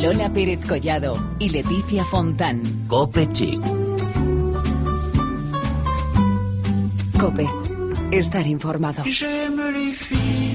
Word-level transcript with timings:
Lola 0.00 0.30
Pérez 0.30 0.66
Collado 0.66 1.14
y 1.38 1.50
Leticia 1.50 2.06
Fontán. 2.06 2.62
Cope 2.88 3.30
Chic. 3.32 3.60
Cope. 7.20 7.46
Estar 8.10 8.46
informado. 8.46 9.04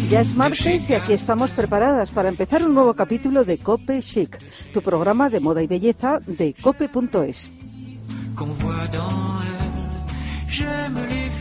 Ya 0.10 0.22
es 0.22 0.36
martes 0.36 0.90
y 0.90 0.94
aquí 0.96 1.14
estamos 1.14 1.52
preparadas 1.52 2.10
para 2.10 2.30
empezar 2.30 2.66
un 2.66 2.74
nuevo 2.74 2.96
capítulo 2.96 3.46
de 3.46 3.60
Cope 3.60 4.02
Chic, 4.02 4.40
tu 4.74 4.82
programa 4.82 5.30
de 5.30 5.40
moda 5.40 5.62
y 5.62 5.68
belleza 5.68 6.22
de 6.26 6.56
cope.es. 6.60 7.52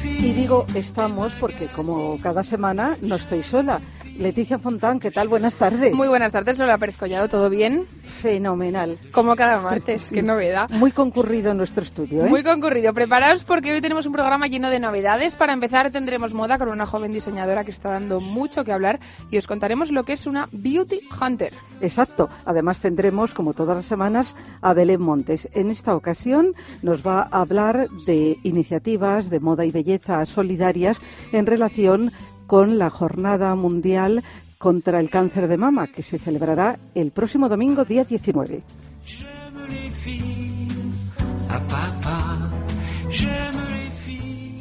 Y 0.04 0.32
digo 0.32 0.66
estamos 0.74 1.32
porque 1.40 1.68
como 1.68 2.18
cada 2.20 2.42
semana 2.42 2.98
no 3.00 3.14
estoy 3.14 3.42
sola. 3.42 3.80
Leticia 4.18 4.58
Fontán, 4.58 5.00
¿qué 5.00 5.10
tal? 5.10 5.28
Buenas 5.28 5.56
tardes. 5.56 5.92
Muy 5.92 6.06
buenas 6.08 6.30
tardes, 6.30 6.58
Lola 6.58 6.78
Pérez 6.78 6.96
Collado, 6.96 7.28
¿todo 7.28 7.50
bien? 7.50 7.84
Fenomenal. 8.04 8.98
Como 9.10 9.34
cada 9.34 9.60
martes, 9.60 10.10
qué 10.12 10.22
novedad. 10.22 10.70
Muy 10.70 10.92
concurrido 10.92 11.50
en 11.50 11.56
nuestro 11.56 11.82
estudio, 11.82 12.24
¿eh? 12.24 12.28
Muy 12.28 12.42
concurrido. 12.44 12.94
Preparaos 12.94 13.42
porque 13.42 13.72
hoy 13.72 13.80
tenemos 13.80 14.06
un 14.06 14.12
programa 14.12 14.46
lleno 14.46 14.70
de 14.70 14.78
novedades. 14.78 15.36
Para 15.36 15.52
empezar 15.52 15.90
tendremos 15.90 16.32
moda 16.32 16.58
con 16.58 16.68
una 16.68 16.86
joven 16.86 17.12
diseñadora 17.12 17.64
que 17.64 17.72
está 17.72 17.90
dando 17.90 18.20
mucho 18.20 18.64
que 18.64 18.72
hablar 18.72 19.00
y 19.30 19.36
os 19.36 19.46
contaremos 19.46 19.90
lo 19.90 20.04
que 20.04 20.12
es 20.12 20.26
una 20.26 20.48
Beauty 20.52 21.00
Hunter. 21.20 21.52
Exacto. 21.80 22.30
Además 22.44 22.80
tendremos, 22.80 23.34
como 23.34 23.52
todas 23.52 23.76
las 23.76 23.86
semanas, 23.86 24.36
a 24.62 24.72
Belén 24.74 25.02
Montes. 25.02 25.48
En 25.52 25.70
esta 25.70 25.94
ocasión 25.96 26.54
nos 26.82 27.06
va 27.06 27.22
a 27.22 27.40
hablar 27.40 27.88
de 28.06 28.38
iniciativas 28.44 29.28
de 29.28 29.40
moda 29.40 29.64
y 29.64 29.70
belleza 29.70 30.24
solidarias 30.24 31.00
en 31.32 31.46
relación 31.46 32.12
con 32.46 32.78
la 32.78 32.90
Jornada 32.90 33.54
Mundial 33.54 34.22
contra 34.58 35.00
el 35.00 35.10
Cáncer 35.10 35.48
de 35.48 35.56
Mama, 35.56 35.88
que 35.88 36.02
se 36.02 36.18
celebrará 36.18 36.78
el 36.94 37.10
próximo 37.10 37.48
domingo, 37.48 37.84
día 37.84 38.04
19. 38.04 38.62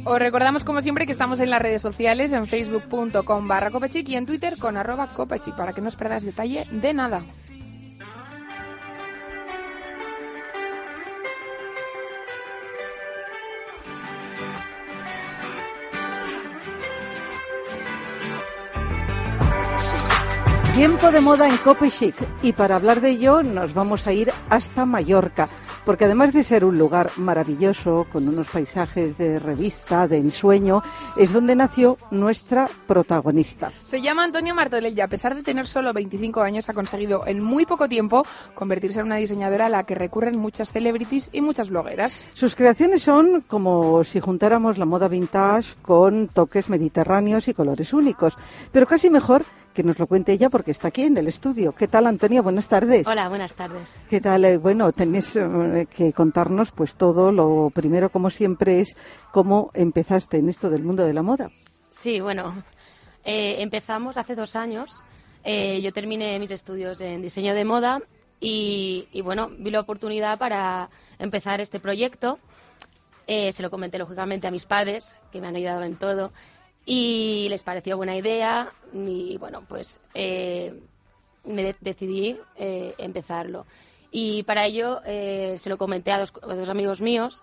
Os 0.06 0.18
recordamos 0.18 0.64
como 0.64 0.82
siempre 0.82 1.06
que 1.06 1.12
estamos 1.12 1.40
en 1.40 1.48
las 1.48 1.62
redes 1.62 1.80
sociales, 1.80 2.32
en 2.34 2.46
facebook.com 2.46 3.48
barra 3.48 3.70
y 3.92 4.14
en 4.14 4.26
twitter 4.26 4.58
con 4.58 4.76
arroba 4.76 5.08
para 5.56 5.72
que 5.72 5.80
no 5.80 5.88
os 5.88 5.96
perdáis 5.96 6.24
detalle 6.24 6.64
de 6.70 6.92
nada. 6.92 7.24
Tiempo 20.74 21.12
de 21.12 21.20
moda 21.20 21.48
en 21.48 21.56
Cope 21.58 21.88
Chic 21.88 22.16
y 22.42 22.52
para 22.52 22.74
hablar 22.74 23.00
de 23.00 23.10
ello 23.10 23.44
nos 23.44 23.74
vamos 23.74 24.08
a 24.08 24.12
ir 24.12 24.32
hasta 24.50 24.84
Mallorca, 24.84 25.48
porque 25.84 26.04
además 26.04 26.32
de 26.32 26.42
ser 26.42 26.64
un 26.64 26.76
lugar 26.76 27.12
maravilloso, 27.16 28.08
con 28.12 28.26
unos 28.26 28.48
paisajes 28.48 29.16
de 29.16 29.38
revista, 29.38 30.08
de 30.08 30.16
ensueño, 30.16 30.82
es 31.16 31.32
donde 31.32 31.54
nació 31.54 31.96
nuestra 32.10 32.68
protagonista. 32.88 33.70
Se 33.84 34.02
llama 34.02 34.24
Antonio 34.24 34.52
Martorell 34.52 34.98
y 34.98 35.00
a 35.00 35.06
pesar 35.06 35.36
de 35.36 35.44
tener 35.44 35.68
solo 35.68 35.92
25 35.92 36.40
años 36.40 36.68
ha 36.68 36.74
conseguido 36.74 37.24
en 37.24 37.40
muy 37.40 37.66
poco 37.66 37.88
tiempo 37.88 38.26
convertirse 38.54 38.98
en 38.98 39.06
una 39.06 39.16
diseñadora 39.16 39.66
a 39.66 39.70
la 39.70 39.84
que 39.84 39.94
recurren 39.94 40.40
muchas 40.40 40.72
celebrities 40.72 41.30
y 41.32 41.40
muchas 41.40 41.70
blogueras. 41.70 42.26
Sus 42.34 42.56
creaciones 42.56 43.00
son 43.00 43.42
como 43.42 44.02
si 44.02 44.18
juntáramos 44.18 44.76
la 44.78 44.86
moda 44.86 45.06
vintage 45.06 45.76
con 45.82 46.26
toques 46.26 46.68
mediterráneos 46.68 47.46
y 47.46 47.54
colores 47.54 47.92
únicos, 47.92 48.36
pero 48.72 48.88
casi 48.88 49.08
mejor 49.08 49.44
que 49.74 49.82
nos 49.82 49.98
lo 49.98 50.06
cuente 50.06 50.32
ella 50.32 50.48
porque 50.48 50.70
está 50.70 50.88
aquí 50.88 51.02
en 51.02 51.18
el 51.18 51.26
estudio. 51.26 51.72
¿Qué 51.72 51.88
tal, 51.88 52.06
Antonia? 52.06 52.40
Buenas 52.40 52.68
tardes. 52.68 53.06
Hola, 53.06 53.28
buenas 53.28 53.54
tardes. 53.54 54.00
¿Qué 54.08 54.20
tal? 54.20 54.44
Eh, 54.44 54.56
bueno, 54.56 54.92
tenéis 54.92 55.36
eh, 55.36 55.86
que 55.94 56.12
contarnos 56.12 56.70
pues 56.70 56.94
todo. 56.94 57.32
Lo 57.32 57.70
primero, 57.74 58.08
como 58.08 58.30
siempre, 58.30 58.80
es 58.80 58.96
cómo 59.32 59.70
empezaste 59.74 60.38
en 60.38 60.48
esto 60.48 60.70
del 60.70 60.84
mundo 60.84 61.04
de 61.04 61.12
la 61.12 61.22
moda. 61.22 61.50
Sí, 61.90 62.20
bueno, 62.20 62.54
eh, 63.24 63.56
empezamos 63.58 64.16
hace 64.16 64.34
dos 64.34 64.56
años. 64.56 65.04
yo 65.44 65.92
terminé 65.92 66.38
mis 66.38 66.52
estudios 66.52 67.00
en 67.00 67.20
diseño 67.20 67.52
de 67.54 67.64
moda 67.64 68.00
y, 68.40 69.08
y 69.12 69.20
bueno, 69.20 69.50
vi 69.58 69.70
la 69.70 69.80
oportunidad 69.80 70.38
para 70.38 70.88
empezar 71.18 71.60
este 71.60 71.80
proyecto. 71.80 72.38
se 73.26 73.62
lo 73.62 73.70
comenté 73.70 73.98
lógicamente 73.98 74.46
a 74.46 74.50
mis 74.50 74.64
padres, 74.64 75.18
que 75.32 75.40
me 75.40 75.48
han 75.48 75.56
ayudado 75.56 75.82
en 75.82 75.96
todo 75.96 76.32
y 76.86 77.46
les 77.48 77.62
pareció 77.62 77.96
buena 77.96 78.16
idea 78.16 78.72
y 78.92 79.36
bueno, 79.38 79.62
pues 79.66 79.98
eh, 80.14 80.74
me 81.44 81.74
decidí 81.80 82.38
eh, 82.56 82.94
empezarlo. 82.98 83.66
Y 84.10 84.44
para 84.44 84.66
ello 84.66 85.00
eh, 85.04 85.56
se 85.58 85.70
lo 85.70 85.78
comenté 85.78 86.12
a 86.12 86.20
dos, 86.20 86.32
dos, 86.32 86.68
amigos 86.68 87.00
míos 87.00 87.42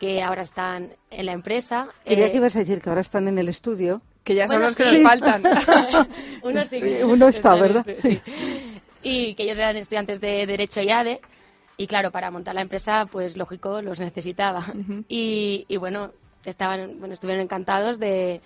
que 0.00 0.22
ahora 0.22 0.42
están 0.42 0.90
en 1.10 1.26
la 1.26 1.32
empresa. 1.32 1.88
Quería 2.04 2.30
que 2.30 2.38
ibas 2.38 2.56
a 2.56 2.60
decir 2.60 2.80
que 2.80 2.88
ahora 2.88 3.00
están 3.00 3.28
en 3.28 3.38
el 3.38 3.48
estudio. 3.48 4.00
Que 4.24 4.34
ya 4.34 4.48
son 4.48 4.62
los 4.62 4.76
que 4.76 4.84
nos 4.84 5.02
faltan. 5.02 5.42
Uno 6.42 6.64
sí. 6.64 6.82
Uno 7.04 7.28
está, 7.28 7.54
¿verdad? 7.54 7.86
Sí. 8.00 8.20
Y 9.02 9.34
que 9.34 9.44
ellos 9.44 9.58
eran 9.58 9.76
estudiantes 9.76 10.20
de 10.20 10.46
Derecho 10.46 10.80
y 10.82 10.90
ADE. 10.90 11.20
Y 11.76 11.86
claro, 11.86 12.10
para 12.10 12.30
montar 12.30 12.54
la 12.54 12.62
empresa, 12.62 13.06
pues 13.10 13.36
lógico, 13.36 13.80
los 13.80 14.00
necesitaba. 14.00 14.64
y, 15.08 15.64
y, 15.68 15.76
bueno, 15.76 16.10
estaban, 16.44 16.98
bueno, 16.98 17.14
estuvieron 17.14 17.42
encantados 17.42 18.00
de, 18.00 18.40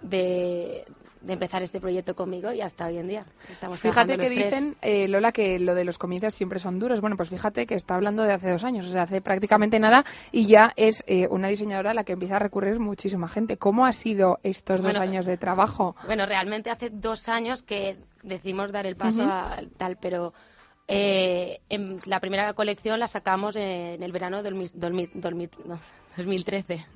de, 0.00 0.84
empezar 1.26 1.62
este 1.62 1.80
proyecto 1.80 2.14
conmigo 2.14 2.52
y 2.52 2.60
hasta 2.60 2.86
hoy 2.86 2.98
en 2.98 3.08
día. 3.08 3.26
Estamos 3.50 3.80
fíjate 3.80 4.16
que 4.16 4.30
dicen, 4.30 4.76
eh, 4.80 5.08
Lola, 5.08 5.32
que 5.32 5.58
lo 5.58 5.74
de 5.74 5.84
los 5.84 5.98
comienzos 5.98 6.34
siempre 6.34 6.58
son 6.58 6.78
duros. 6.78 7.00
Bueno, 7.00 7.16
pues 7.16 7.28
fíjate 7.28 7.66
que 7.66 7.74
está 7.74 7.96
hablando 7.96 8.22
de 8.22 8.32
hace 8.32 8.50
dos 8.50 8.64
años, 8.64 8.86
o 8.86 8.90
sea, 8.90 9.02
hace 9.02 9.20
prácticamente 9.20 9.78
nada 9.78 10.04
y 10.32 10.46
ya 10.46 10.72
es 10.76 11.04
eh, 11.06 11.26
una 11.28 11.48
diseñadora 11.48 11.90
a 11.90 11.94
la 11.94 12.04
que 12.04 12.12
empieza 12.12 12.36
a 12.36 12.38
recurrir 12.38 12.78
muchísima 12.78 13.28
gente. 13.28 13.56
¿Cómo 13.56 13.84
ha 13.84 13.92
sido 13.92 14.38
estos 14.42 14.82
dos 14.82 14.96
años 14.96 15.26
de 15.26 15.36
trabajo? 15.36 15.96
Bueno, 16.06 16.24
realmente 16.26 16.70
hace 16.70 16.90
dos 16.90 17.28
años 17.28 17.62
que 17.62 17.96
decimos 18.22 18.72
dar 18.72 18.86
el 18.86 18.96
paso 18.96 19.22
a 19.22 19.60
tal, 19.76 19.96
pero 20.00 20.32
eh, 20.90 21.60
en 21.68 22.00
la 22.06 22.18
primera 22.18 22.54
colección 22.54 22.98
la 22.98 23.08
sacamos 23.08 23.56
en 23.56 24.02
el 24.02 24.10
verano 24.10 24.42
del 24.42 24.54
2013. 26.18 26.86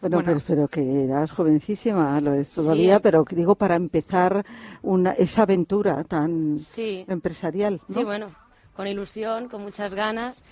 Bueno, 0.00 0.22
Pero, 0.46 0.68
que 0.68 1.04
eras 1.04 1.32
jovencísima, 1.32 2.20
lo 2.20 2.34
es 2.34 2.54
todavía, 2.54 3.00
pero 3.00 3.24
digo 3.28 3.54
para 3.54 3.74
empezar 3.76 4.44
una, 4.82 5.12
esa 5.12 5.42
aventura 5.42 6.04
tan 6.04 6.56
empresarial. 6.76 7.80
Sí, 7.92 8.04
bueno, 8.04 8.30
con 8.76 8.86
ilusión, 8.86 9.48
con 9.48 9.62
muchas 9.62 9.94
ganas 9.94 10.42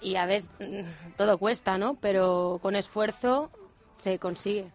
y 0.00 0.16
a 0.16 0.26
ver, 0.26 0.42
todo 1.16 1.38
cuesta, 1.38 1.78
¿no? 1.78 1.94
Pero 1.94 2.58
con 2.60 2.76
esfuerzo 2.76 3.50
se 4.04 4.18
consigue. 4.18 4.66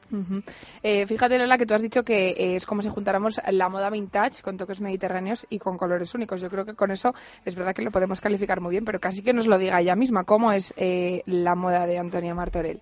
eh, 0.82 1.06
fíjate, 1.06 1.38
Lola, 1.38 1.58
que 1.58 1.68
tú 1.68 1.76
has 1.76 1.82
dicho 1.82 2.04
que 2.04 2.30
eh, 2.32 2.56
es 2.56 2.66
como 2.66 2.82
si 2.82 2.90
juntáramos 2.90 3.40
la 3.52 3.70
moda 3.70 3.92
vintage 3.92 4.42
con 4.42 4.58
toques 4.58 4.82
mediterráneos 4.82 5.46
y 5.50 5.60
con 5.60 5.78
colores 5.78 6.16
únicos. 6.16 6.42
Yo 6.42 6.50
creo 6.50 6.66
que 6.66 6.74
con 6.74 6.90
eso 6.90 7.14
es 7.46 7.54
verdad 7.54 7.76
que 7.76 7.84
lo 7.84 7.92
podemos 7.92 8.20
calificar 8.20 8.60
muy 8.60 8.72
bien, 8.72 8.86
pero 8.86 9.00
casi 9.00 9.22
que 9.22 9.34
nos 9.34 9.46
lo 9.46 9.60
diga 9.60 9.80
ella 9.80 9.96
misma. 9.96 10.24
¿Cómo 10.24 10.52
es 10.52 10.74
eh, 10.78 11.22
la 11.28 11.54
moda 11.54 11.86
de 11.86 12.00
Antonia 12.00 12.34
Martorell? 12.34 12.82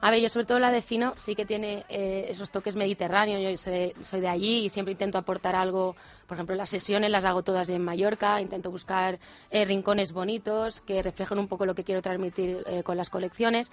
A 0.00 0.12
ver, 0.12 0.20
yo 0.20 0.28
sobre 0.28 0.46
todo 0.46 0.60
la 0.60 0.70
defino, 0.70 1.14
sí 1.16 1.34
que 1.34 1.44
tiene 1.44 1.84
eh, 1.88 2.26
esos 2.28 2.52
toques 2.52 2.76
mediterráneos, 2.76 3.42
yo 3.42 3.56
soy, 3.56 3.92
soy, 4.00 4.20
de 4.20 4.28
allí 4.28 4.64
y 4.64 4.68
siempre 4.68 4.92
intento 4.92 5.18
aportar 5.18 5.56
algo, 5.56 5.96
por 6.28 6.36
ejemplo, 6.36 6.54
las 6.54 6.70
sesiones 6.70 7.10
las 7.10 7.24
hago 7.24 7.42
todas 7.42 7.68
en 7.68 7.82
Mallorca, 7.82 8.40
intento 8.40 8.70
buscar 8.70 9.18
eh, 9.50 9.64
rincones 9.64 10.12
bonitos 10.12 10.82
que 10.82 11.02
reflejen 11.02 11.40
un 11.40 11.48
poco 11.48 11.66
lo 11.66 11.74
que 11.74 11.82
quiero 11.82 12.00
transmitir 12.00 12.62
eh, 12.66 12.84
con 12.84 12.96
las 12.96 13.10
colecciones 13.10 13.72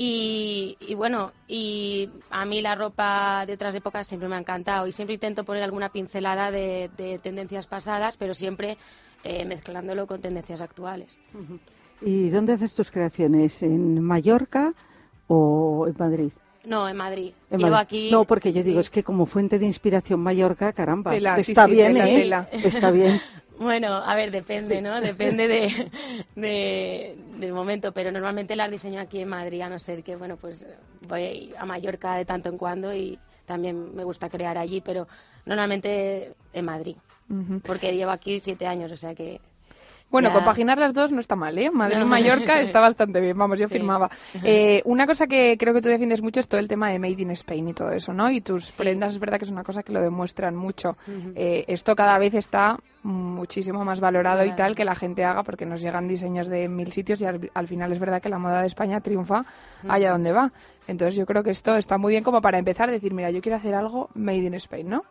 y, 0.00 0.76
y, 0.80 0.94
bueno, 0.94 1.32
y 1.48 2.08
a 2.30 2.44
mí 2.44 2.62
la 2.62 2.76
ropa 2.76 3.44
de 3.46 3.54
otras 3.54 3.74
épocas 3.74 4.06
siempre 4.06 4.28
me 4.28 4.36
ha 4.36 4.38
encantado 4.38 4.86
y 4.86 4.92
siempre 4.92 5.14
intento 5.14 5.42
poner 5.44 5.64
alguna 5.64 5.88
pincelada 5.88 6.52
de, 6.52 6.88
de 6.96 7.18
tendencias 7.18 7.66
pasadas, 7.66 8.16
pero 8.16 8.32
siempre 8.32 8.78
eh, 9.24 9.44
mezclándolo 9.44 10.06
con 10.06 10.20
tendencias 10.20 10.60
actuales. 10.60 11.18
¿Y 12.00 12.28
dónde 12.30 12.52
haces 12.52 12.74
tus 12.74 12.92
creaciones? 12.92 13.60
¿En 13.64 14.00
Mallorca 14.00 14.72
o 15.26 15.86
en 15.88 15.96
Madrid? 15.98 16.30
No, 16.64 16.88
en 16.88 16.96
Madrid. 16.96 17.32
En 17.50 17.58
Llevo 17.58 17.72
Madrid. 17.72 17.86
aquí. 17.86 18.10
No, 18.12 18.24
porque 18.24 18.52
yo 18.52 18.62
digo, 18.62 18.78
es 18.78 18.90
que 18.90 19.02
como 19.02 19.26
fuente 19.26 19.58
de 19.58 19.66
inspiración 19.66 20.20
Mallorca, 20.20 20.72
caramba, 20.72 21.10
Tela, 21.10 21.40
sí, 21.40 21.52
está 21.52 21.64
sí, 21.64 21.72
bien, 21.72 21.94
tela, 21.94 22.08
¿eh? 22.08 22.14
tela. 22.18 22.48
Está 22.52 22.90
bien. 22.92 23.20
Bueno, 23.58 23.88
a 23.88 24.14
ver, 24.14 24.30
depende, 24.30 24.80
¿no? 24.80 25.00
Depende 25.00 25.48
de, 25.48 25.90
de- 26.36 27.16
del 27.40 27.52
momento, 27.52 27.92
pero 27.92 28.12
normalmente 28.12 28.54
las 28.54 28.70
diseño 28.70 29.00
aquí 29.00 29.20
en 29.20 29.28
Madrid, 29.28 29.62
a 29.62 29.68
no 29.68 29.78
ser 29.80 30.04
que, 30.04 30.14
bueno, 30.16 30.36
pues 30.36 30.64
voy 31.02 31.52
a 31.58 31.64
Mallorca 31.66 32.14
de 32.14 32.24
tanto 32.24 32.48
en 32.50 32.58
cuando 32.58 32.94
y 32.94 33.18
también 33.46 33.94
me 33.96 34.04
gusta 34.04 34.28
crear 34.28 34.56
allí, 34.58 34.80
pero 34.80 35.08
normalmente 35.44 36.34
en 36.52 36.64
Madrid, 36.64 36.96
porque 37.62 37.94
llevo 37.96 38.12
aquí 38.12 38.38
siete 38.40 38.66
años, 38.66 38.92
o 38.92 38.96
sea 38.96 39.14
que 39.14 39.40
Bueno, 40.10 40.32
compaginar 40.32 40.78
las 40.78 40.94
dos 40.94 41.12
no 41.12 41.20
está 41.20 41.36
mal, 41.36 41.58
¿eh? 41.58 41.70
Madrid 41.70 42.00
y 42.00 42.04
Mallorca 42.04 42.60
está 42.60 42.80
bastante 42.80 43.20
bien, 43.20 43.36
vamos, 43.36 43.58
yo 43.60 43.68
Sí. 43.68 43.74
firmaba. 43.74 44.08
Eh, 44.44 44.82
una 44.84 45.06
cosa 45.06 45.26
que 45.26 45.56
creo 45.58 45.74
que 45.74 45.82
tú 45.82 45.88
defiendes 45.88 46.22
mucho 46.22 46.40
es 46.40 46.48
todo 46.48 46.60
el 46.60 46.68
tema 46.68 46.90
de 46.90 46.98
Made 46.98 47.20
in 47.22 47.30
Spain 47.32 47.68
y 47.68 47.74
todo 47.74 47.90
eso, 47.90 48.12
¿no? 48.12 48.30
Y 48.30 48.40
tus 48.40 48.72
prendas 48.72 49.12
es 49.14 49.20
verdad 49.20 49.38
que 49.38 49.44
es 49.44 49.50
una 49.50 49.64
cosa 49.64 49.82
que 49.82 49.92
lo 49.92 50.00
demuestran 50.00 50.56
mucho. 50.56 50.96
Eh, 51.34 51.64
esto 51.68 51.94
cada 51.94 52.18
vez 52.18 52.34
está 52.34 52.78
muchísimo 53.02 53.84
más 53.84 54.00
valorado 54.00 54.44
y 54.44 54.54
tal 54.56 54.74
que 54.74 54.84
la 54.84 54.94
gente 54.94 55.24
haga 55.24 55.42
porque 55.42 55.64
nos 55.66 55.80
llegan 55.82 56.08
diseños 56.08 56.48
de 56.48 56.68
mil 56.68 56.90
sitios 56.92 57.20
y 57.20 57.26
al, 57.26 57.50
al 57.54 57.66
final 57.68 57.92
es 57.92 57.98
verdad 57.98 58.20
que 58.20 58.28
la 58.28 58.38
moda 58.38 58.60
de 58.60 58.66
España 58.66 59.00
triunfa 59.00 59.44
allá 59.88 60.12
donde 60.12 60.32
va. 60.32 60.52
Entonces 60.86 61.16
yo 61.16 61.26
creo 61.26 61.42
que 61.42 61.50
esto 61.50 61.76
está 61.76 61.98
muy 61.98 62.12
bien 62.12 62.24
como 62.24 62.40
para 62.40 62.58
empezar 62.58 62.88
a 62.88 62.92
decir, 62.92 63.12
mira, 63.14 63.30
yo 63.30 63.40
quiero 63.40 63.56
hacer 63.56 63.74
algo 63.74 64.08
Made 64.14 64.38
in 64.38 64.54
Spain, 64.54 64.88
¿no? 64.88 65.02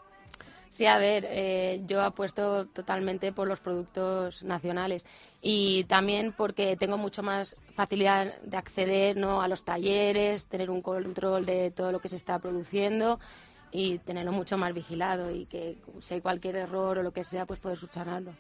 Sí, 0.78 0.86
a 0.86 1.00
ver, 1.00 1.26
eh, 1.28 1.82
yo 1.88 2.04
apuesto 2.04 2.68
totalmente 2.68 3.32
por 3.32 3.48
los 3.48 3.60
productos 3.60 4.44
nacionales 4.44 5.08
y 5.42 5.86
también 5.86 6.34
porque 6.38 6.78
tengo 6.78 7.00
mucho 7.00 7.24
más 7.24 7.56
facilidad 7.74 8.40
de 8.42 8.58
acceder 8.58 9.18
¿no? 9.18 9.42
a 9.42 9.48
los 9.48 9.64
talleres, 9.64 10.46
tener 10.46 10.70
un 10.70 10.84
control 10.84 11.48
de 11.48 11.72
todo 11.72 11.92
lo 11.92 12.00
que 12.00 12.10
se 12.10 12.16
está 12.16 12.38
produciendo 12.38 13.20
y 13.72 13.98
tenerlo 13.98 14.32
mucho 14.32 14.56
más 14.60 14.72
vigilado 14.72 15.32
y 15.32 15.48
que 15.48 15.78
si 16.00 16.14
hay 16.14 16.22
cualquier 16.22 16.58
error 16.58 17.00
o 17.00 17.02
lo 17.02 17.12
que 17.12 17.24
sea, 17.24 17.48
pues 17.48 17.60
poder 17.60 17.80
subsanarlo. 17.80 18.34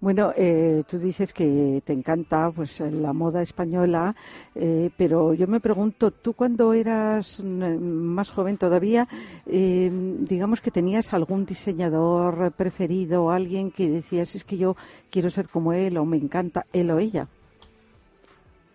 Bueno, 0.00 0.32
eh, 0.36 0.82
tú 0.88 0.98
dices 0.98 1.32
que 1.32 1.82
te 1.84 1.92
encanta 1.92 2.50
pues 2.50 2.80
la 2.80 3.12
moda 3.12 3.42
española, 3.42 4.14
eh, 4.54 4.90
pero 4.96 5.34
yo 5.34 5.46
me 5.46 5.60
pregunto, 5.60 6.10
tú 6.10 6.32
cuando 6.32 6.72
eras 6.72 7.40
más 7.40 8.30
joven 8.30 8.56
todavía, 8.56 9.06
eh, 9.46 9.90
digamos 10.20 10.60
que 10.60 10.70
tenías 10.70 11.12
algún 11.12 11.46
diseñador 11.46 12.52
preferido, 12.52 13.30
alguien 13.30 13.70
que 13.70 13.88
decías 13.88 14.34
es 14.34 14.44
que 14.44 14.56
yo 14.56 14.76
quiero 15.10 15.30
ser 15.30 15.48
como 15.48 15.72
él 15.72 15.98
o 15.98 16.04
me 16.04 16.16
encanta 16.16 16.66
él 16.72 16.90
o 16.90 16.98
ella. 16.98 17.28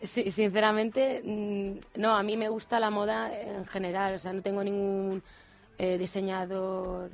Sí, 0.01 0.29
sinceramente, 0.31 1.21
mm, 1.23 2.01
no, 2.01 2.15
a 2.15 2.23
mí 2.23 2.35
me 2.35 2.50
gusta 2.50 2.79
la 2.79 2.89
moda 2.89 3.31
en 3.33 3.65
general, 3.65 4.15
o 4.15 4.19
sea, 4.19 4.33
no 4.33 4.41
tengo 4.41 4.61
ningún 4.61 5.23
eh, 5.77 5.97
diseñador. 5.97 7.09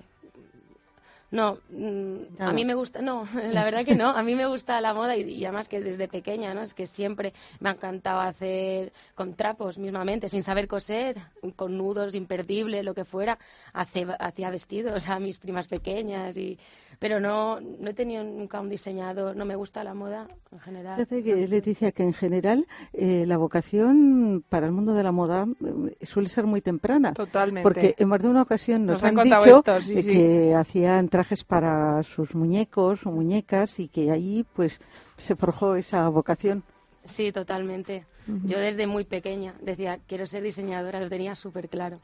No, 1.32 1.60
mm, 1.70 2.16
Ah. 2.40 2.48
a 2.50 2.54
mí 2.54 2.66
me 2.66 2.74
gusta, 2.74 3.02
no, 3.02 3.24
la 3.54 3.64
verdad 3.64 3.86
que 3.86 3.96
no, 3.96 4.10
a 4.10 4.24
mí 4.24 4.36
me 4.36 4.48
gusta 4.48 4.82
la 4.82 4.94
moda 4.94 5.16
y, 5.16 5.22
y 5.30 5.46
además 5.46 5.70
que 5.70 5.80
desde 5.80 6.08
pequeña, 6.08 6.54
¿no? 6.54 6.62
Es 6.64 6.74
que 6.74 6.86
siempre 6.88 7.34
me 7.60 7.70
ha 7.70 7.74
encantado 7.74 8.20
hacer 8.22 8.92
con 9.16 9.36
trapos 9.36 9.78
mismamente, 9.78 10.28
sin 10.30 10.42
saber 10.44 10.68
coser, 10.68 11.18
con 11.56 11.78
nudos 11.78 12.16
imperdible, 12.16 12.82
lo 12.84 12.94
que 12.96 13.06
fuera, 13.06 13.38
hace- 13.74 14.08
hacía 14.20 14.50
vestidos 14.50 15.08
a 15.10 15.20
mis 15.20 15.38
primas 15.38 15.68
pequeñas 15.68 16.36
y 16.38 16.58
pero 16.98 17.22
no, 17.22 17.62
no 17.62 17.92
he 17.92 17.94
tenido 17.94 18.26
nunca 18.26 18.60
un 18.60 18.68
diseñador, 18.68 19.34
no 19.34 19.46
me 19.46 19.56
gusta 19.56 19.86
la 19.86 19.94
moda 19.94 20.28
en 20.52 20.60
general. 20.60 20.96
Fíjate 20.98 21.24
que 21.24 21.48
Leticia, 21.48 21.92
que 21.94 22.04
en 22.04 22.12
general 22.14 22.66
eh, 22.92 23.24
la 23.26 23.38
vocación 23.38 24.44
para 24.50 24.66
el 24.66 24.74
mundo 24.74 24.94
de 24.94 25.04
la 25.04 25.14
moda 25.14 25.48
eh, 26.00 26.06
suele 26.06 26.28
ser 26.28 26.46
muy 26.46 26.60
temprana. 26.60 27.14
Totalmente. 27.14 27.64
Porque 27.64 27.96
en 27.98 28.08
más 28.10 28.22
de 28.22 28.28
una 28.28 28.42
ocasión 28.42 28.86
nos, 28.86 28.96
Nos 28.96 29.04
han 29.06 29.18
han 29.18 29.24
dicho 29.24 29.60
esto, 29.60 29.82
sí, 29.82 30.00
eh, 30.00 30.02
sí. 30.02 30.12
que 30.12 30.56
hacían 30.56 31.08
trajes 31.20 31.44
para 31.44 32.02
sus 32.04 32.34
muñecos 32.34 33.06
o 33.06 33.12
muñecas 33.12 33.78
y 33.80 33.90
que 33.90 34.10
ahí 34.10 34.46
pues 34.54 34.80
se 35.18 35.36
forjó 35.36 35.76
esa 35.76 36.08
vocación. 36.08 36.64
Sí, 37.04 37.34
totalmente. 37.34 38.06
Yo 38.44 38.60
desde 38.60 38.88
muy 38.88 39.04
pequeña 39.06 39.56
decía, 39.62 40.00
quiero 40.08 40.26
ser 40.26 40.44
diseñadora, 40.44 41.00
lo 41.00 41.10
tenía 41.10 41.36
súper 41.36 41.70
claro. 41.70 42.00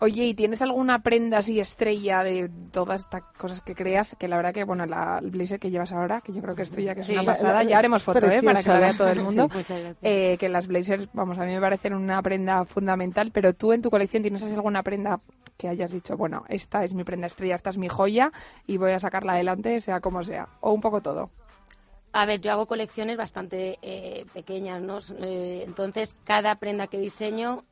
Oye, 0.00 0.24
¿y 0.24 0.34
tienes 0.34 0.62
alguna 0.62 1.02
prenda 1.02 1.38
así 1.38 1.58
estrella 1.60 2.22
de 2.22 2.50
todas 2.70 3.02
estas 3.02 3.22
cosas 3.38 3.60
que 3.60 3.74
creas? 3.74 4.16
Que 4.18 4.28
la 4.28 4.36
verdad 4.36 4.52
que, 4.52 4.64
bueno, 4.64 4.86
la, 4.86 5.18
el 5.22 5.30
blazer 5.30 5.58
que 5.58 5.70
llevas 5.70 5.92
ahora, 5.92 6.20
que 6.20 6.32
yo 6.32 6.42
creo 6.42 6.54
que 6.54 6.62
es 6.62 6.70
tuya, 6.70 6.94
que 6.94 7.00
es 7.00 7.06
Sí, 7.06 7.12
una 7.12 7.24
pasada, 7.24 7.62
ya 7.62 7.78
haremos 7.78 8.02
foto, 8.02 8.30
¿eh? 8.30 8.42
Para 8.42 8.62
que 8.62 8.68
la 8.68 8.78
vea 8.78 8.94
todo 8.94 9.08
el 9.08 9.22
mundo. 9.22 9.48
Eh, 10.02 10.36
que 10.38 10.48
las 10.48 10.66
blazers, 10.66 11.08
vamos, 11.12 11.38
a 11.38 11.44
mí 11.44 11.52
me 11.52 11.60
parecen 11.60 11.94
una 11.94 12.20
prenda 12.22 12.64
fundamental, 12.64 13.30
pero 13.32 13.54
tú 13.54 13.72
en 13.72 13.82
tu 13.82 13.90
colección 13.90 14.22
tienes 14.22 14.42
así 14.42 14.54
alguna 14.54 14.82
prenda 14.82 15.20
que 15.56 15.68
hayas 15.68 15.92
dicho, 15.92 16.16
bueno, 16.16 16.44
esta 16.48 16.84
es 16.84 16.94
mi 16.94 17.04
prenda 17.04 17.26
estrella, 17.26 17.54
esta 17.54 17.70
es 17.70 17.78
mi 17.78 17.88
joya 17.88 18.32
y 18.66 18.78
voy 18.78 18.92
a 18.92 18.98
sacarla 18.98 19.34
adelante, 19.34 19.80
sea 19.80 20.00
como 20.00 20.24
sea, 20.24 20.48
o 20.60 20.72
un 20.72 20.80
poco 20.80 21.00
todo. 21.00 21.30
A 22.12 22.26
ver, 22.26 22.40
yo 22.40 22.52
hago 22.52 22.66
colecciones 22.66 23.16
bastante 23.16 23.78
eh, 23.82 24.26
pequeñas, 24.32 24.82
¿no? 24.82 24.98
Eh, 25.18 25.62
entonces, 25.64 26.14
cada 26.24 26.56
prenda 26.56 26.86
que 26.88 26.98
diseño 26.98 27.64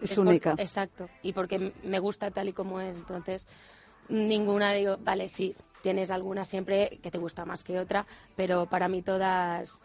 Es 0.00 0.18
única. 0.18 0.56
exacto. 0.56 1.10
Y 1.22 1.32
porque 1.32 1.74
me 1.82 1.98
gusta 2.00 2.30
tal 2.30 2.48
y 2.48 2.52
como 2.52 2.80
es. 2.80 2.96
Entonces, 2.96 3.46
ninguna 4.08 4.72
digo, 4.72 4.98
vale, 5.00 5.28
sí, 5.28 5.56
tienes 5.82 6.10
alguna 6.10 6.44
siempre 6.44 7.00
que 7.02 7.10
te 7.10 7.18
gusta 7.18 7.44
más 7.44 7.64
que 7.64 7.78
otra, 7.78 8.06
pero 8.36 8.66
para 8.68 8.88
mí 8.88 9.02
todas 9.02 9.80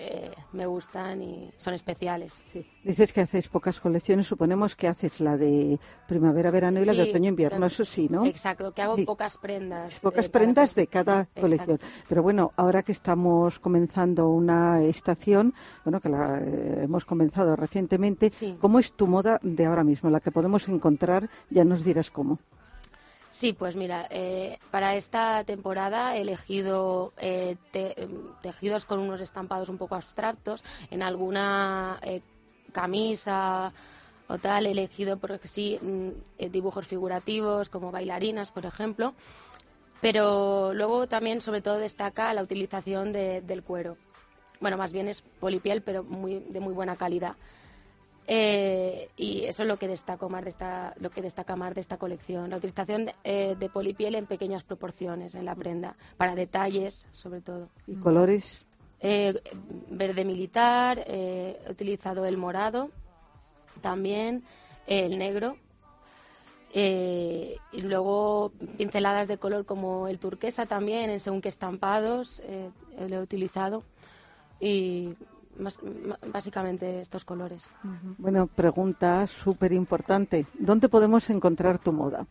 eh, 0.00 0.30
me 0.52 0.64
gustan 0.64 1.20
y 1.20 1.50
son 1.56 1.74
especiales. 1.74 2.44
Sí. 2.52 2.64
Dices 2.84 3.12
que 3.12 3.20
haces 3.22 3.48
pocas 3.48 3.80
colecciones, 3.80 4.26
suponemos 4.28 4.76
que 4.76 4.86
haces 4.86 5.20
la 5.20 5.36
de 5.36 5.78
primavera, 6.06 6.52
verano 6.52 6.80
y 6.80 6.84
la 6.84 6.92
de 6.94 7.04
Sí, 7.04 7.10
otoño-invierno, 7.10 7.56
claro. 7.58 7.66
eso 7.66 7.84
sí, 7.84 8.08
¿no? 8.08 8.24
Exacto, 8.24 8.72
que 8.72 8.80
hago 8.80 8.96
Sí. 8.96 9.04
pocas 9.04 9.36
prendas. 9.38 9.98
Pocas 9.98 10.26
eh, 10.26 10.30
prendas 10.30 10.74
de 10.76 10.86
cada 10.86 11.22
Exacto. 11.22 11.40
colección. 11.40 11.80
Pero 12.08 12.22
bueno, 12.22 12.52
ahora 12.56 12.82
que 12.84 12.92
estamos 12.92 13.58
comenzando 13.58 14.28
una 14.28 14.82
estación, 14.84 15.52
bueno, 15.84 16.00
que 16.00 16.08
la 16.08 16.38
eh, 16.40 16.84
hemos 16.84 17.04
comenzado 17.04 17.56
recientemente. 17.56 18.30
¿cómo 18.60 18.78
es 18.78 18.92
tu 18.92 19.06
moda 19.08 19.40
de 19.42 19.66
ahora 19.66 19.82
mismo? 19.82 20.10
La 20.10 20.20
que 20.20 20.30
podemos 20.30 20.68
encontrar, 20.68 21.28
ya 21.50 21.64
nos 21.64 21.84
dirás 21.84 22.10
cómo. 22.10 22.38
Sí, 23.30 23.52
pues 23.52 23.76
mira, 23.76 24.06
eh, 24.10 24.58
para 24.70 24.96
esta 24.96 25.44
temporada 25.44 26.16
he 26.16 26.22
elegido 26.22 27.12
eh, 27.18 27.56
te- 27.70 28.02
em, 28.02 28.34
tejidos 28.40 28.86
con 28.86 29.00
unos 29.00 29.20
estampados 29.20 29.68
un 29.68 29.76
poco 29.78 29.94
abstractos. 29.96 30.64
En 30.90 31.02
alguna 31.02 31.98
eh, 32.02 32.22
camisa 32.72 33.72
o 34.28 34.38
tal 34.38 34.66
he 34.66 34.70
elegido, 34.72 35.18
porque 35.18 35.46
sí, 35.48 35.78
mm, 35.82 36.08
eh, 36.38 36.48
dibujos 36.50 36.86
figurativos 36.86 37.68
como 37.68 37.90
bailarinas, 37.92 38.50
por 38.50 38.64
ejemplo. 38.66 39.14
Pero 40.00 40.72
luego 40.74 41.08
también, 41.08 41.40
sobre 41.42 41.60
todo, 41.62 41.78
destaca 41.78 42.32
la 42.34 42.42
utilización 42.42 43.12
de- 43.12 43.40
del 43.42 43.62
cuero. 43.62 43.98
Bueno, 44.60 44.76
más 44.76 44.92
bien 44.92 45.08
es 45.08 45.22
polipiel, 45.22 45.82
pero 45.82 46.04
muy, 46.04 46.40
de 46.48 46.60
muy 46.60 46.72
buena 46.74 46.96
calidad. 46.96 47.36
Eh, 48.30 49.08
y 49.16 49.44
eso 49.44 49.62
es 49.62 49.68
lo 49.68 49.78
que 49.78 49.88
destaco 49.88 50.28
más 50.28 50.44
de 50.44 50.50
esta, 50.50 50.92
lo 51.00 51.08
que 51.08 51.22
destaca 51.22 51.56
más 51.56 51.74
de 51.74 51.80
esta 51.80 51.96
colección, 51.96 52.50
la 52.50 52.58
utilización 52.58 53.06
de, 53.06 53.14
eh, 53.24 53.56
de 53.58 53.70
polipiel 53.70 54.14
en 54.16 54.26
pequeñas 54.26 54.64
proporciones 54.64 55.34
en 55.34 55.46
la 55.46 55.54
prenda, 55.54 55.96
para 56.18 56.34
detalles 56.34 57.08
sobre 57.12 57.40
todo. 57.40 57.70
¿Y 57.86 57.94
colores? 57.94 58.66
Eh, 59.00 59.32
verde 59.90 60.26
militar, 60.26 61.04
eh, 61.06 61.58
he 61.66 61.70
utilizado 61.70 62.26
el 62.26 62.36
morado, 62.36 62.90
también 63.80 64.42
el 64.86 65.16
negro, 65.18 65.56
y 66.74 67.80
luego 67.80 68.52
pinceladas 68.76 69.26
de 69.26 69.38
color 69.38 69.64
como 69.64 70.06
el 70.06 70.18
turquesa 70.18 70.66
también, 70.66 71.08
en 71.08 71.18
según 71.18 71.40
qué 71.40 71.48
estampados 71.48 72.40
eh, 72.44 72.70
lo 73.08 73.16
he 73.16 73.20
utilizado, 73.20 73.84
y 74.60 75.14
más- 75.58 75.78
básicamente 76.32 77.00
estos 77.00 77.24
colores. 77.24 77.70
Bueno, 78.18 78.46
pregunta 78.46 79.26
súper 79.26 79.72
importante. 79.72 80.46
¿Dónde 80.58 80.88
podemos 80.88 81.28
encontrar 81.30 81.78
tu 81.78 81.92
moda? 81.92 82.26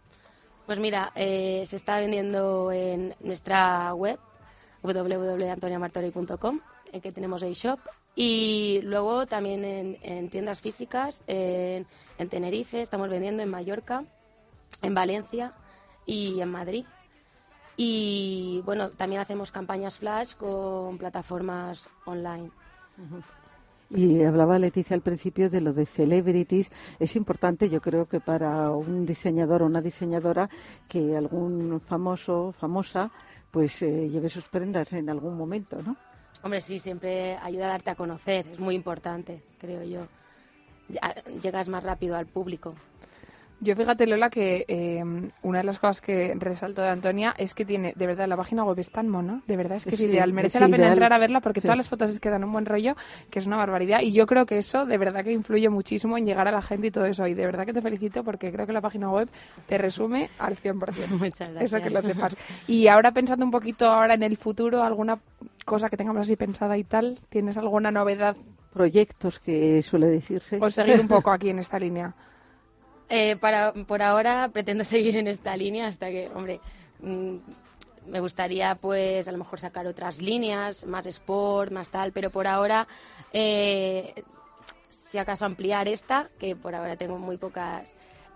Pues 0.65 0.79
mira, 0.79 1.11
eh, 1.15 1.63
se 1.65 1.75
está 1.77 1.99
vendiendo 1.99 2.71
en 2.71 3.15
nuestra 3.21 3.93
web 3.93 4.19
www.antoniamartori.com, 4.83 6.59
en 6.91 7.01
que 7.01 7.11
tenemos 7.11 7.41
shop 7.41 7.79
y 8.15 8.79
luego 8.81 9.25
también 9.27 9.63
en, 9.63 9.97
en 10.01 10.29
tiendas 10.29 10.61
físicas, 10.61 11.21
en, 11.27 11.85
en 12.17 12.29
Tenerife, 12.29 12.81
estamos 12.81 13.09
vendiendo 13.09 13.43
en 13.43 13.49
Mallorca, 13.49 14.03
en 14.81 14.93
Valencia 14.93 15.53
y 16.05 16.39
en 16.41 16.49
Madrid. 16.49 16.85
Y 17.75 18.61
bueno, 18.65 18.89
también 18.89 19.21
hacemos 19.21 19.51
campañas 19.51 19.97
flash 19.97 20.33
con 20.35 20.97
plataformas 20.97 21.85
online. 22.05 22.49
Y 23.89 24.21
hablaba 24.23 24.59
Leticia 24.59 24.95
al 24.95 25.01
principio 25.01 25.49
de 25.49 25.61
lo 25.61 25.71
de 25.71 25.85
celebrities. 25.85 26.69
Es 26.99 27.15
importante, 27.15 27.69
yo 27.69 27.79
creo 27.79 28.05
que 28.05 28.19
para 28.19 28.71
un 28.71 29.05
diseñador 29.05 29.61
o 29.61 29.65
una 29.65 29.81
diseñadora, 29.81 30.49
que 30.89 31.15
algún 31.15 31.79
famoso, 31.79 32.51
famosa, 32.51 33.11
pues 33.49 33.81
eh, 33.81 34.09
lleve 34.09 34.29
sus 34.29 34.43
prendas 34.49 34.91
en 34.91 35.09
algún 35.09 35.37
momento, 35.37 35.81
¿no? 35.81 35.95
Hombre, 36.43 36.61
sí, 36.61 36.79
siempre 36.79 37.37
ayuda 37.37 37.65
a 37.65 37.69
darte 37.69 37.89
a 37.91 37.95
conocer, 37.95 38.45
es 38.47 38.59
muy 38.59 38.75
importante, 38.75 39.41
creo 39.57 39.83
yo. 39.83 40.07
Llegas 41.41 41.67
más 41.67 41.83
rápido 41.83 42.15
al 42.15 42.27
público. 42.27 42.75
Yo 43.59 43.75
fíjate, 43.75 44.05
Lola, 44.05 44.29
que 44.29 44.65
eh, 44.67 45.03
una 45.41 45.57
de 45.57 45.63
las 45.63 45.79
cosas 45.79 45.99
que 45.99 46.35
resalto 46.37 46.81
de 46.83 46.89
Antonia 46.89 47.33
es 47.37 47.55
que 47.55 47.65
tiene, 47.65 47.93
de 47.95 48.05
verdad, 48.05 48.27
la 48.27 48.37
página 48.37 48.63
web 48.63 48.77
es 48.77 48.91
tan 48.91 49.07
mona, 49.09 49.41
de 49.47 49.57
verdad, 49.57 49.77
es 49.77 49.83
que 49.85 49.95
es 49.95 49.97
Sí, 49.99 50.05
ideal. 50.05 50.31
Merece 50.31 50.59
es 50.59 50.61
la 50.61 50.67
pena 50.67 50.77
ideal. 50.83 50.93
entrar 50.93 51.13
a 51.13 51.17
verla 51.17 51.41
porque 51.41 51.59
Sí. 51.59 51.65
todas 51.65 51.77
las 51.77 51.89
fotos 51.89 52.11
es 52.11 52.19
que 52.19 52.29
dan 52.29 52.43
un 52.43 52.51
buen 52.51 52.65
rollo, 52.67 52.95
que 53.31 53.39
es 53.39 53.47
una 53.47 53.57
barbaridad. 53.57 54.01
Y 54.01 54.11
yo 54.11 54.27
creo 54.27 54.45
que 54.45 54.59
eso, 54.59 54.85
de 54.85 54.97
verdad, 54.99 55.23
que 55.23 55.31
influye 55.31 55.69
muchísimo 55.69 56.17
en 56.19 56.25
llegar 56.27 56.47
a 56.47 56.51
la 56.51 56.61
gente 56.61 56.87
y 56.87 56.91
todo 56.91 57.05
eso. 57.05 57.25
Y 57.25 57.33
de 57.33 57.45
verdad 57.47 57.65
que 57.65 57.73
te 57.73 57.81
felicito 57.81 58.23
porque 58.23 58.51
creo 58.51 58.67
que 58.67 58.73
la 58.73 58.81
página 58.81 59.09
web 59.09 59.27
te 59.65 59.79
resume 59.79 60.29
al 60.37 60.55
100%. 60.57 61.07
Muchas 61.17 61.49
gracias. 61.51 61.73
Eso 61.73 61.81
que 61.81 61.89
lo 61.89 62.01
sepas. 62.03 62.35
Y 62.67 62.87
ahora 62.87 63.11
pensando 63.11 63.43
un 63.43 63.51
poquito 63.51 63.87
ahora 63.87 64.13
en 64.13 64.21
el 64.23 64.37
futuro, 64.37 64.83
alguna 64.83 65.17
cosa 65.65 65.89
que 65.89 65.97
tengamos 65.97 66.21
así 66.21 66.35
pensada 66.35 66.77
y 66.77 66.83
tal, 66.83 67.19
¿tienes 67.29 67.57
alguna 67.57 67.89
novedad 67.89 68.35
Proyectos 68.71 69.39
que 69.39 69.81
suele 69.81 70.05
decirse. 70.07 70.59
o 70.61 70.69
seguir 70.69 70.99
un 70.99 71.07
poco 71.07 71.31
aquí 71.31 71.49
en 71.49 71.57
esta 71.59 71.79
línea? 71.79 72.13
Eh, 73.09 73.37
para, 73.37 73.73
por 73.73 74.01
ahora 74.01 74.49
pretendo 74.49 74.83
seguir 74.83 75.17
en 75.17 75.27
esta 75.27 75.55
línea 75.55 75.87
hasta 75.87 76.09
que, 76.09 76.29
hombre, 76.33 76.59
mm, 77.01 77.37
me 78.09 78.19
gustaría 78.19 78.75
pues 78.75 79.27
a 79.27 79.31
lo 79.31 79.37
mejor 79.37 79.59
sacar 79.59 79.87
otras 79.87 80.21
líneas, 80.21 80.85
más 80.85 81.05
sport, 81.05 81.71
más 81.71 81.89
tal, 81.89 82.11
pero 82.11 82.29
por 82.29 82.47
ahora, 82.47 82.87
eh, 83.33 84.13
si 84.87 85.17
acaso 85.17 85.45
ampliar 85.45 85.87
esta, 85.87 86.29
que 86.39 86.55
por 86.55 86.75
ahora 86.75 86.95
tengo 86.95 87.17
muy 87.17 87.37
pocas 87.37 87.93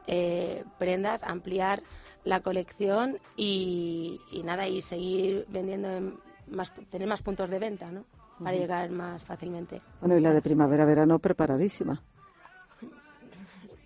eh, 0.08 0.64
prendas, 0.78 1.24
ampliar 1.24 1.82
la 2.24 2.42
colección 2.42 3.18
y, 3.36 4.20
y 4.32 4.44
nada, 4.44 4.68
y 4.68 4.82
seguir 4.82 5.46
vendiendo, 5.50 5.90
en 5.90 6.18
más, 6.48 6.72
tener 6.90 7.08
más 7.08 7.22
puntos 7.22 7.50
de 7.50 7.60
venta, 7.60 7.92
¿no? 7.92 8.04
Para 8.44 8.58
llegar 8.58 8.90
más 8.90 9.22
fácilmente. 9.24 9.82
Bueno, 10.00 10.18
y 10.18 10.22
la 10.22 10.34
de 10.34 10.42
primavera-verano 10.42 11.20
preparadísima. 11.20 12.02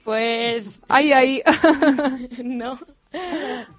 Pues 0.05 0.81
Ay, 0.88 1.12
ay. 1.12 1.41
no, 2.43 2.77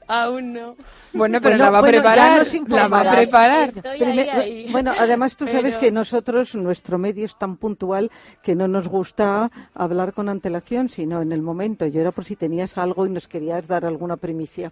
aún 0.09 0.53
no. 0.53 0.75
Bueno, 1.13 1.41
pero 1.41 1.57
Bueno, 1.57 1.65
la 1.65 1.71
va 1.71 1.79
a 1.79 1.81
bueno, 1.81 1.97
ya 1.99 2.03
preparar. 2.03 2.39
nos 2.39 2.69
La 2.69 2.89
va 2.89 3.01
a 3.01 3.15
preparar. 3.15 3.69
Estoy 3.69 3.99
Prime- 4.01 4.23
ahí, 4.23 4.29
ahí. 4.29 4.73
Bueno, 4.73 4.93
además 4.99 5.37
tú 5.37 5.47
sabes 5.47 5.77
que 5.77 5.93
nosotros, 5.93 6.55
nuestro 6.57 6.99
medio 6.99 7.25
es 7.25 7.39
tan 7.39 7.57
puntual 7.57 8.11
que 8.43 8.57
no 8.57 8.67
nos 8.67 8.89
gusta 8.89 9.51
hablar 9.73 10.13
con 10.15 10.29
antelación, 10.29 10.89
sino 10.89 11.23
en 11.23 11.31
el 11.31 11.43
momento. 11.43 11.87
Yo 11.87 12.01
era 12.01 12.11
por 12.11 12.25
si 12.25 12.35
tenías 12.37 12.77
algo 12.77 13.07
y 13.07 13.11
nos 13.11 13.29
querías 13.29 13.69
dar 13.69 13.85
alguna 13.87 14.17
primicia. 14.17 14.71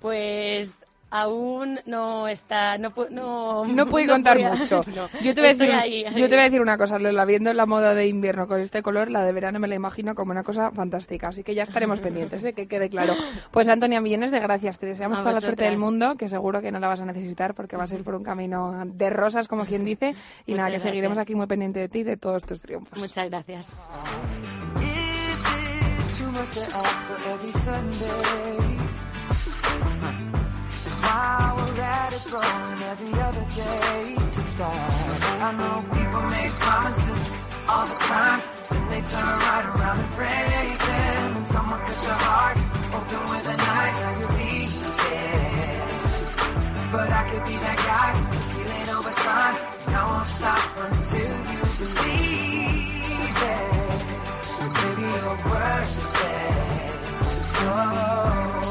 Pues 0.00 0.74
aún 1.10 1.80
no 1.86 2.28
está, 2.28 2.78
no, 2.78 2.92
no, 3.10 3.64
No 3.66 3.86
contar 4.08 4.38
mucho. 4.38 4.82
no. 4.96 5.08
Yo, 5.22 5.34
te 5.34 5.40
voy 5.40 5.50
a 5.50 5.54
decir, 5.54 5.70
ahí, 5.70 6.04
ahí. 6.04 6.20
yo 6.20 6.28
te 6.28 6.34
voy 6.34 6.40
a 6.40 6.44
decir 6.44 6.60
una 6.60 6.76
cosa, 6.76 6.98
Lola, 6.98 7.24
viendo 7.24 7.52
la 7.52 7.66
moda 7.66 7.94
de 7.94 8.06
invierno 8.08 8.46
con 8.46 8.60
este 8.60 8.82
color, 8.82 9.10
la 9.10 9.22
de 9.24 9.32
verano 9.32 9.58
me 9.58 9.68
la 9.68 9.74
imagino 9.74 10.14
como 10.14 10.32
una 10.32 10.42
cosa 10.42 10.70
fantástica, 10.70 11.28
así 11.28 11.42
que 11.42 11.54
ya 11.54 11.62
estaremos 11.62 12.00
pendientes, 12.00 12.44
¿eh? 12.44 12.52
que 12.52 12.66
quede 12.66 12.88
claro. 12.88 13.14
Pues 13.50 13.68
Antonia, 13.68 14.00
millones 14.00 14.30
de 14.30 14.40
gracias, 14.40 14.78
te 14.78 14.86
deseamos 14.86 15.20
A 15.20 15.22
toda 15.22 15.34
la 15.34 15.40
suerte 15.40 15.64
del 15.64 15.78
mundo, 15.78 16.16
que 16.16 16.28
seguro 16.28 16.60
que 16.60 16.72
no 16.72 16.80
la 16.80 16.88
vas 16.88 17.00
a 17.00 17.06
necesitar 17.06 17.54
porque 17.54 17.76
vas 17.76 17.92
a 17.92 17.94
ir 17.94 18.04
por 18.04 18.14
un 18.14 18.24
camino 18.24 18.82
de 18.86 19.10
rosas, 19.10 19.48
como 19.48 19.66
quien 19.66 19.84
dice, 19.84 20.14
y 20.46 20.52
Muchas 20.52 20.56
nada, 20.56 20.70
que 20.70 20.78
seguiremos 20.80 21.18
aquí 21.18 21.34
muy 21.34 21.46
pendiente 21.46 21.80
de 21.80 21.88
ti 21.88 22.00
y 22.00 22.04
de 22.04 22.16
todos 22.16 22.44
tus 22.44 22.60
triunfos. 22.60 22.98
Muchas 22.98 23.30
gracias. 23.30 23.74
We're 31.14 31.80
at 31.80 32.12
it, 32.12 32.20
throwing 32.20 32.82
every 32.82 33.12
other 33.20 33.46
day 33.54 34.16
to 34.34 34.44
start. 34.44 34.74
I 35.46 35.50
know 35.58 35.84
people 35.94 36.22
make 36.22 36.52
promises 36.58 37.32
all 37.68 37.86
the 37.86 37.94
time, 37.94 38.42
then 38.70 38.88
they 38.90 39.02
turn 39.02 39.22
right 39.22 39.66
around 39.72 40.00
and 40.00 40.10
break 40.16 40.78
them. 40.78 41.36
And 41.36 41.46
someone 41.46 41.80
cut 41.80 42.02
your 42.02 42.18
heart 42.26 42.58
open 42.98 43.22
with 43.30 43.46
a 43.46 43.56
knife, 43.56 43.94
now 44.02 44.12
you'll 44.18 44.38
be 44.42 44.66
dead. 45.06 45.82
But 46.92 47.10
I 47.10 47.22
could 47.30 47.44
be 47.44 47.56
that 47.66 47.78
guy 47.90 48.10
to 48.18 48.38
feel 48.50 48.70
it 48.82 48.88
over 48.98 49.14
time. 49.30 49.56
And 49.86 49.94
I 49.96 50.02
won't 50.10 50.26
stop 50.26 50.62
until 50.82 51.32
you 51.50 51.60
believe 51.78 53.38
it. 53.54 54.00
Cause 54.58 54.74
baby, 54.82 55.02
you're 55.14 55.38
worth 55.50 55.94
it. 56.26 56.54
So, 57.50 58.63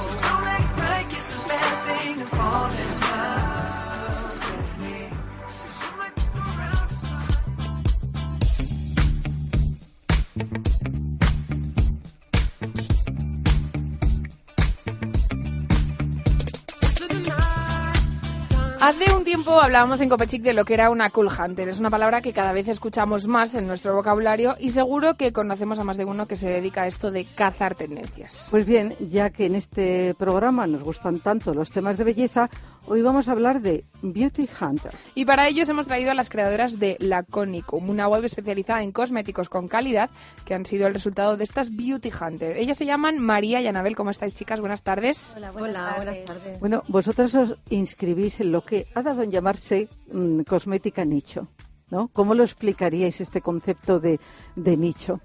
Hace 18.86 19.16
un 19.16 19.24
tiempo 19.24 19.62
hablábamos 19.62 20.02
en 20.02 20.10
Copechic 20.10 20.42
de 20.42 20.52
lo 20.52 20.66
que 20.66 20.74
era 20.74 20.90
una 20.90 21.10
cool 21.10 21.30
hunter. 21.30 21.70
Es 21.70 21.80
una 21.80 21.90
palabra 21.90 22.20
que 22.20 22.34
cada 22.34 22.52
vez 22.52 22.68
escuchamos 22.68 23.28
más 23.28 23.56
en 23.56 23.66
nuestro 23.66 23.96
vocabulario 23.96 24.56
y 24.60 24.72
seguro 24.72 25.16
que 25.16 25.32
conocemos 25.32 25.80
a 25.80 25.86
más 25.86 25.96
de 25.96 26.04
uno 26.04 26.28
que 26.28 26.36
se 26.36 26.50
dedica 26.50 26.82
a 26.82 26.88
esto 26.88 27.10
de 27.10 27.24
cazar 27.24 27.75
tendencias. 27.75 28.50
Pues 28.52 28.66
bien, 28.66 28.94
ya 29.00 29.30
que 29.30 29.46
en 29.46 29.56
este 29.56 30.13
programa 30.16 30.68
nos 30.68 30.84
gustan 30.84 31.22
tanto 31.22 31.54
los 31.54 31.72
temas 31.72 31.98
de 31.98 32.04
belleza, 32.04 32.50
hoy 32.86 33.02
vamos 33.02 33.28
a 33.28 33.32
hablar 33.32 33.62
de 33.62 33.86
Beauty 34.02 34.48
Hunter. 34.60 34.92
Y 35.16 35.25
para 35.25 35.48
ellos 35.48 35.70
hemos 35.70 35.88
traído 35.88 36.12
a 36.12 36.13
las 36.13 36.30
creadoras 36.30 36.80
de 36.80 36.98
Laconicum, 37.00 37.90
una 37.90 38.08
web 38.08 38.24
especializada 38.25 38.84
en 38.84 38.92
cosméticos 38.92 39.50
con 39.50 39.68
calidad 39.68 40.10
que 40.46 40.54
han 40.54 40.66
sido 40.66 40.88
el 40.88 40.94
resultado 40.94 41.38
de 41.38 41.44
estas 41.44 41.75
Beauty 41.75 42.12
Hunter. 42.12 42.58
Ellas 42.58 42.78
se 42.78 42.86
llaman 42.86 43.20
María 43.20 43.62
y 43.62 43.68
Anabel. 43.68 43.96
¿Cómo 43.96 44.10
estáis, 44.10 44.36
chicas? 44.36 44.60
Buenas 44.60 44.84
tardes. 44.84 45.34
Hola, 45.36 45.52
Hola, 45.52 45.94
buenas 45.96 46.25
tardes. 46.25 46.60
Bueno, 46.60 46.84
vosotras 46.88 47.34
os 47.36 47.56
inscribís 47.70 48.40
en 48.40 48.52
lo 48.52 48.63
que 48.63 48.88
ha 48.96 49.02
dado 49.02 49.24
en 49.24 49.32
llamarse 49.32 49.90
mm, 50.12 50.42
cosmética 50.42 51.06
nicho, 51.06 51.48
¿no? 51.90 52.10
¿Cómo 52.10 52.34
lo 52.34 52.44
explicaríais 52.44 53.22
este 53.22 53.42
concepto 53.42 54.00
de, 54.00 54.20
de 54.56 54.78
nicho? 54.78 55.20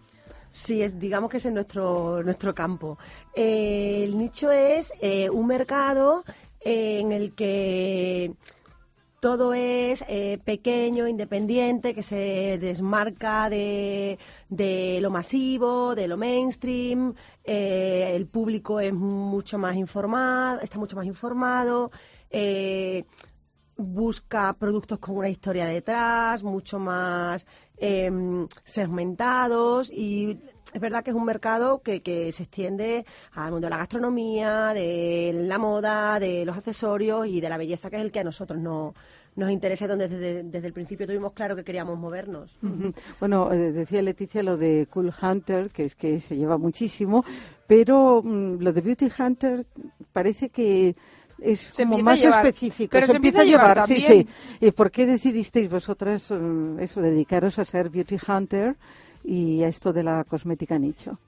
Sí, 0.50 0.83
es, 0.83 0.99
digamos 0.99 1.31
que 1.31 1.37
ese 1.37 1.49
es 1.49 1.55
nuestro, 1.55 2.23
nuestro 2.23 2.55
campo. 2.55 2.99
Eh, 3.35 4.05
el 4.05 4.17
nicho 4.17 4.50
es 4.50 4.93
eh, 5.00 5.29
un 5.31 5.47
mercado 5.47 6.25
eh, 6.61 7.00
en 7.00 7.12
el 7.12 7.35
que 7.35 8.33
todo 9.21 9.53
es 9.53 10.05
eh, 10.09 10.38
pequeño, 10.45 11.09
independiente, 11.09 11.95
que 11.95 12.03
se 12.03 12.59
desmarca 12.61 13.50
de, 13.50 14.19
de 14.49 15.00
lo 15.00 15.11
masivo, 15.11 15.95
de 15.95 16.09
lo 16.09 16.17
mainstream. 16.17 17.15
eh, 17.45 18.12
el 18.15 18.27
público 18.27 18.81
es 18.81 18.93
mucho 18.93 19.59
más 19.59 19.77
informado, 19.77 20.61
está 20.61 20.79
mucho 20.79 20.97
más 20.97 21.07
informado. 21.07 21.91
busca 23.77 24.53
productos 24.55 24.99
con 24.99 25.17
una 25.17 25.29
historia 25.29 25.67
detrás, 25.67 26.43
mucho 26.43 26.79
más 26.79 27.47
em, 27.77 28.47
segmentados 28.65 29.91
y 29.91 30.38
es 30.72 30.80
verdad 30.80 31.02
que 31.02 31.10
es 31.10 31.16
un 31.16 31.25
mercado 31.25 31.80
que, 31.80 32.02
que 32.02 32.30
se 32.32 32.44
extiende 32.44 33.04
al 33.32 33.50
mundo 33.52 33.66
de 33.66 33.70
la 33.70 33.78
gastronomía, 33.78 34.72
de 34.75 35.32
la 35.34 35.58
moda, 35.58 36.18
de 36.18 36.44
los 36.44 36.56
accesorios 36.56 37.26
y 37.26 37.40
de 37.40 37.48
la 37.48 37.58
belleza, 37.58 37.90
que 37.90 37.96
es 37.96 38.02
el 38.02 38.12
que 38.12 38.20
a 38.20 38.25
nosotros 38.25 38.60
no, 38.60 38.94
nos 39.37 39.50
interesa 39.50 39.87
donde 39.87 40.08
desde, 40.08 40.42
desde 40.42 40.66
el 40.66 40.72
principio 40.72 41.06
tuvimos 41.06 41.32
claro 41.32 41.54
que 41.56 41.64
queríamos 41.64 41.98
movernos. 41.98 42.50
Bueno, 43.20 43.52
eh, 43.52 43.72
decía 43.72 44.02
Leticia 44.02 44.42
lo 44.42 44.56
de 44.56 44.87
Cool 44.90 45.12
Hunter, 45.22 45.70
que 45.70 45.84
es 45.84 45.94
que 45.94 46.20
se 46.20 46.37
lleva 46.37 46.58
muchísimo, 46.58 47.25
pero 47.66 48.20
mm, 48.22 48.58
lo 48.60 48.72
de 48.72 48.80
Beauty 48.80 49.10
Hunter 49.18 49.64
parece 50.12 50.50
que 50.50 50.96
es 51.40 51.60
Se 51.60 51.84
como 51.84 51.98
más 52.00 52.20
llevar, 52.20 52.44
específico. 52.44 52.90
pero 52.90 53.06
se 53.06 53.12
se 53.12 53.16
empieza 53.16 53.42
a 53.42 53.44
llevar 53.44 53.87
sí, 53.87 54.02
también. 54.02 54.26
sí. 54.60 54.66
¿Y 54.66 54.70
por 54.72 54.90
qué 54.90 55.06
decidisteis 55.06 55.70
vosotras 55.70 56.30
mm, 56.32 56.80
eso, 56.80 57.00
dedicaros 57.00 57.58
a 57.60 57.64
ser 57.64 57.90
Beauty 57.90 58.18
Hunter 58.26 58.76
y 59.28 59.62
esto 59.62 59.92
de 59.92 60.02
la 60.02 60.25
cosmética 60.25 60.78
nicho? 60.78 61.18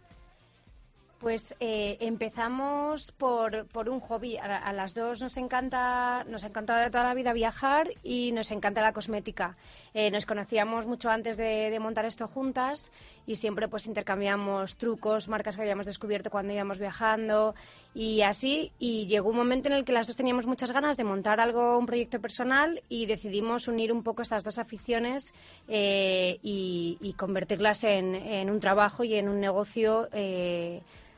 Pues 1.20 1.54
eh, 1.60 1.98
empezamos 2.00 3.12
por, 3.12 3.66
por 3.66 3.90
un 3.90 4.00
hobby. 4.00 4.38
A, 4.38 4.72
las 4.72 4.94
dos 4.94 5.20
nos 5.20 5.36
encanta, 5.36 6.24
nos 6.24 6.44
encanta 6.44 6.78
de 6.78 6.88
toda 6.88 7.04
la 7.04 7.12
vida 7.12 7.34
viajar 7.34 7.90
y 8.02 8.32
nos 8.32 8.50
encanta 8.50 8.80
la 8.80 8.94
cosmética. 8.94 9.54
Eh, 9.92 10.10
nos 10.10 10.24
conocíamos 10.24 10.86
mucho 10.86 11.10
antes 11.10 11.36
de, 11.36 11.78
montar 11.78 12.06
esto 12.06 12.26
juntas 12.26 12.90
y 13.26 13.36
siempre 13.36 13.68
pues 13.68 13.86
intercambiamos 13.86 14.76
trucos, 14.76 15.28
marcas 15.28 15.56
que 15.56 15.62
habíamos 15.62 15.84
descubierto 15.84 16.30
cuando 16.30 16.54
íbamos 16.54 16.78
viajando 16.78 17.54
y 17.94 18.22
así. 18.22 18.72
Y 18.78 19.06
llegó 19.06 19.28
un 19.28 19.36
momento 19.36 19.68
en 19.68 19.74
el 19.74 19.84
que 19.84 19.92
las 19.92 20.06
dos 20.06 20.16
teníamos 20.16 20.46
muchas 20.46 20.72
ganas 20.72 20.96
de 20.96 21.04
montar 21.04 21.38
algo, 21.38 21.76
un 21.76 21.84
proyecto 21.84 22.18
personal 22.18 22.82
y 22.88 23.04
decidimos 23.04 23.68
unir 23.68 23.92
un 23.92 24.02
poco 24.04 24.22
estas 24.22 24.42
dos 24.42 24.58
aficiones 24.58 25.34
eh, 25.68 26.38
y, 26.42 27.14
convertirlas 27.18 27.84
en, 27.84 28.14
en 28.14 28.48
un 28.48 28.58
trabajo 28.58 29.04
y 29.04 29.16
en 29.16 29.28
un 29.28 29.38
negocio. 29.38 30.08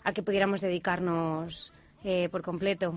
A 0.05 0.13
que 0.13 0.23
pudiéramos 0.23 0.61
dedicarnos 0.61 1.73
eh, 2.05 2.29
por 2.31 2.43
completo. 2.43 2.95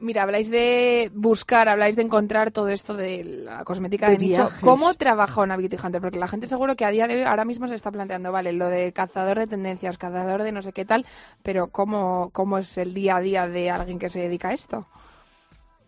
Mira, 0.00 0.24
habláis 0.24 0.50
de 0.50 1.10
buscar, 1.14 1.68
habláis 1.68 1.96
de 1.96 2.02
encontrar 2.02 2.50
todo 2.50 2.68
esto 2.68 2.94
de 2.94 3.24
la 3.24 3.64
cosmética 3.64 4.06
De 4.06 4.12
de, 4.12 4.18
nicho. 4.18 4.50
¿Cómo 4.60 4.94
trabaja 4.94 5.40
una 5.40 5.56
Beauty 5.56 5.76
Hunter? 5.82 6.00
Porque 6.00 6.18
la 6.18 6.28
gente 6.28 6.46
seguro 6.46 6.74
que 6.74 6.84
a 6.84 6.90
día 6.90 7.06
de 7.06 7.16
hoy 7.16 7.22
ahora 7.22 7.44
mismo 7.44 7.68
se 7.68 7.74
está 7.74 7.90
planteando, 7.90 8.32
vale, 8.32 8.52
lo 8.52 8.68
de 8.68 8.92
cazador 8.92 9.38
de 9.38 9.46
tendencias, 9.46 9.96
cazador 9.96 10.42
de 10.42 10.52
no 10.52 10.62
sé 10.62 10.72
qué 10.72 10.84
tal, 10.84 11.06
pero 11.42 11.68
¿cómo, 11.68 12.30
cómo 12.32 12.58
es 12.58 12.76
el 12.76 12.92
día 12.92 13.16
a 13.16 13.20
día 13.20 13.46
de 13.46 13.70
alguien 13.70 13.98
que 13.98 14.08
se 14.08 14.20
dedica 14.20 14.48
a 14.48 14.52
esto? 14.52 14.86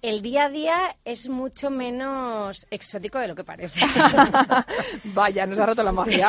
El 0.03 0.23
día 0.23 0.45
a 0.45 0.49
día 0.51 0.97
es 1.05 1.29
mucho 1.29 1.71
menos 1.71 2.67
exótico 2.71 3.19
de 3.19 3.29
lo 3.29 3.35
que 3.35 3.45
parece. 3.45 3.81
Vaya, 5.05 5.47
nos 5.47 5.59
ha 5.59 5.67
roto 5.67 5.83
la 5.83 5.93
magia. 5.93 6.29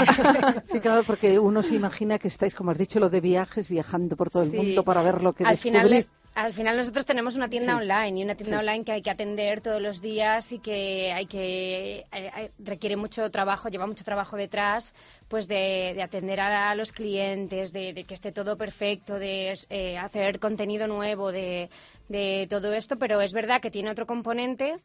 Sí, 0.71 0.79
claro, 0.79 1.03
porque 1.03 1.37
uno 1.37 1.61
se 1.61 1.75
imagina 1.75 2.17
que 2.17 2.27
estáis, 2.27 2.55
como 2.55 2.71
has 2.71 2.77
dicho, 2.77 2.99
lo 2.99 3.09
de 3.09 3.21
viajes, 3.21 3.67
viajando 3.67 4.15
por 4.15 4.29
todo 4.29 4.43
el 4.43 4.51
Sí. 4.51 4.57
mundo 4.57 4.83
para 4.83 5.01
ver 5.03 5.21
lo 5.21 5.33
que 5.33 5.43
al 5.43 5.51
descubrir. 5.51 5.81
final 5.81 6.05
al 6.37 6.53
final 6.53 6.77
nosotros 6.77 7.03
tenemos 7.07 7.35
una 7.35 7.49
tienda 7.49 7.73
Sí. 7.73 7.79
online 7.81 8.19
y 8.19 8.23
una 8.23 8.35
tienda 8.35 8.57
Sí. 8.57 8.59
online 8.67 8.85
que 8.85 8.91
hay 8.91 9.01
que 9.01 9.09
atender 9.09 9.59
todos 9.61 9.81
los 9.81 10.01
días 10.01 10.51
y 10.51 10.59
que 10.59 11.11
hay 11.11 11.25
que 11.25 12.05
requiere 12.59 12.95
mucho 12.95 13.27
trabajo 13.31 13.69
lleva 13.69 13.87
mucho 13.87 14.03
trabajo 14.03 14.37
detrás 14.37 14.93
pues 15.27 15.47
de, 15.47 15.93
de 15.95 16.03
atender 16.03 16.39
a, 16.39 16.75
los 16.75 16.91
clientes 16.93 17.73
de, 17.73 17.91
de 17.93 18.03
que 18.03 18.13
esté 18.13 18.31
todo 18.31 18.55
perfecto 18.55 19.17
de 19.17 19.51
eh, 19.71 19.97
hacer 19.97 20.39
contenido 20.39 20.85
nuevo 20.85 21.31
de, 21.31 21.71
de 22.07 22.45
todo 22.47 22.71
esto 22.71 22.97
pero 22.97 23.19
es 23.19 23.33
verdad 23.33 23.59
que 23.59 23.71
tiene 23.71 23.89
otro 23.89 24.05
componente 24.05 24.75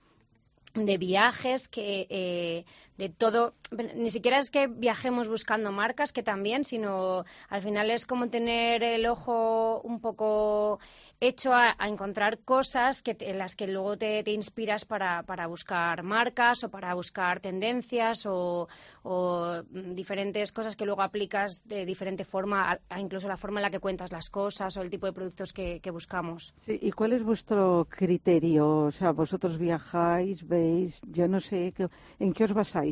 de 0.75 0.97
viajes 0.97 1.69
que 1.69 2.07
eh, 2.09 2.65
de 3.03 3.09
todo 3.09 3.55
ni 3.97 4.11
siquiera 4.11 4.39
es 4.39 4.51
que 4.51 4.69
viajemos 4.69 5.29
buscando 5.29 5.73
marcas 5.73 6.13
que 6.13 6.23
también 6.23 6.65
sino 6.65 7.25
al 7.49 7.63
final 7.63 7.91
es 7.91 8.07
como 8.07 8.29
tener 8.29 8.85
el 8.85 9.05
ojo 9.07 9.81
un 9.83 9.99
poco 10.01 10.79
hecho 11.21 11.53
a, 11.55 11.75
encontrar 11.87 12.39
cosas 12.41 13.03
que 13.03 13.15
te- 13.15 13.31
en 13.31 13.39
las 13.39 13.55
que 13.57 13.67
luego 13.69 13.97
te, 13.97 14.23
inspiras 14.33 14.85
para, 14.85 15.23
para 15.23 15.47
buscar 15.47 16.03
marcas 16.03 16.65
o 16.65 16.69
para 16.75 16.95
buscar 16.95 17.35
tendencias 17.41 18.19
o, 18.27 18.69
mm, 19.05 19.95
diferentes 20.03 20.53
cosas 20.53 20.75
que 20.77 20.85
luego 20.85 21.03
aplicas 21.03 21.49
de 21.65 21.87
diferente 21.87 22.25
forma 22.25 22.59
a, 22.91 23.01
incluso 23.01 23.29
la 23.29 23.37
forma 23.37 23.61
en 23.61 23.63
la 23.67 23.71
que 23.71 23.79
cuentas 23.87 24.11
las 24.11 24.29
cosas 24.31 24.77
o 24.77 24.83
el 24.83 24.91
tipo 24.91 25.07
de 25.07 25.13
productos 25.13 25.53
que, 25.53 25.81
buscamos 25.93 26.55
¿Y 26.67 26.91
cuál 26.99 27.13
es 27.13 27.23
vuestro 27.23 27.87
criterio? 27.89 28.65
O 28.91 28.91
sea, 28.99 29.13
vosotros 29.13 29.59
viajáis, 29.59 30.37
veis, 30.47 31.01
yo 31.07 31.29
no 31.29 31.41
sé, 31.49 31.73
¿qué- 31.77 31.89
¿en 32.19 32.33
qué 32.33 32.45
os 32.45 32.53
basáis? 32.61 32.92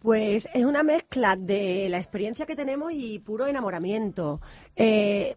Pues 0.00 0.48
es 0.52 0.64
una 0.64 0.82
mezcla 0.82 1.36
de 1.36 1.88
la 1.88 1.98
experiencia 1.98 2.44
que 2.46 2.56
tenemos 2.56 2.92
y 2.92 3.20
puro 3.20 3.46
enamoramiento. 3.46 4.40
Eh, 4.74 5.36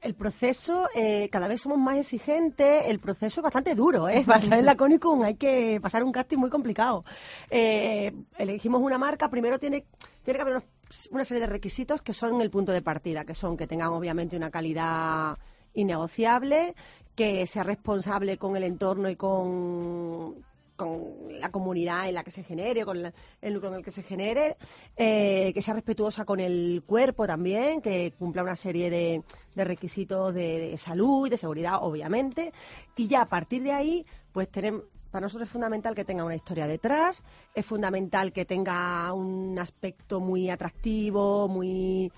el 0.00 0.14
proceso, 0.14 0.88
eh, 0.94 1.28
cada 1.30 1.46
vez 1.46 1.60
somos 1.60 1.78
más 1.78 1.98
exigentes, 1.98 2.84
el 2.86 2.98
proceso 2.98 3.40
es 3.40 3.42
bastante 3.42 3.74
duro, 3.74 4.08
¿eh? 4.08 4.24
Para 4.26 4.58
en 4.58 4.64
la 4.64 4.76
Conicum 4.76 5.22
hay 5.22 5.34
que 5.34 5.78
pasar 5.82 6.04
un 6.04 6.10
casting 6.12 6.38
muy 6.38 6.48
complicado. 6.50 7.04
Eh, 7.50 8.12
elegimos 8.38 8.80
una 8.80 8.96
marca, 8.98 9.28
primero 9.28 9.58
tiene, 9.58 9.84
tiene 10.24 10.38
que 10.38 10.42
haber 10.42 10.54
unos- 10.54 11.08
una 11.10 11.24
serie 11.24 11.40
de 11.42 11.46
requisitos 11.46 12.00
que 12.02 12.14
son 12.14 12.40
el 12.40 12.50
punto 12.50 12.72
de 12.72 12.82
partida, 12.82 13.24
que 13.26 13.34
son 13.34 13.56
que 13.58 13.66
tengan 13.66 13.88
obviamente 13.90 14.36
una 14.36 14.50
calidad 14.50 15.36
innegociable, 15.74 16.74
que 17.14 17.46
sea 17.46 17.62
responsable 17.62 18.38
con 18.38 18.56
el 18.56 18.62
entorno 18.64 19.08
y 19.10 19.16
con, 19.16 20.34
con 20.82 21.40
la 21.40 21.50
comunidad 21.50 22.08
en 22.08 22.14
la 22.14 22.24
que 22.24 22.30
se 22.30 22.42
genere, 22.42 22.84
con 22.84 23.02
la- 23.02 23.12
el 23.40 23.54
lucro 23.54 23.68
en 23.68 23.76
el 23.76 23.84
que 23.84 23.90
se 23.90 24.02
genere, 24.02 24.56
eh, 24.96 25.52
que 25.54 25.62
sea 25.62 25.74
respetuosa 25.74 26.24
con 26.24 26.40
el 26.40 26.82
cuerpo 26.86 27.26
también, 27.26 27.80
que 27.80 28.12
cumpla 28.18 28.42
una 28.42 28.56
serie 28.56 28.90
de, 28.90 29.22
requisitos 29.54 30.34
de, 30.34 30.76
salud 30.78 31.26
y 31.26 31.30
de 31.30 31.36
seguridad, 31.36 31.78
obviamente, 31.82 32.52
y 32.96 33.06
ya 33.06 33.22
a 33.22 33.26
partir 33.26 33.62
de 33.62 33.72
ahí, 33.72 34.06
pues 34.32 34.48
tenemos 34.48 34.84
para 35.10 35.26
nosotros 35.26 35.46
es 35.46 35.52
fundamental 35.52 35.94
que 35.94 36.06
tenga 36.06 36.24
una 36.24 36.34
historia 36.34 36.66
detrás, 36.66 37.22
es 37.54 37.66
fundamental 37.66 38.32
que 38.32 38.46
tenga 38.46 39.12
un 39.12 39.58
aspecto 39.58 40.20
muy 40.20 40.48
atractivo, 40.48 41.48
muy 41.48 42.10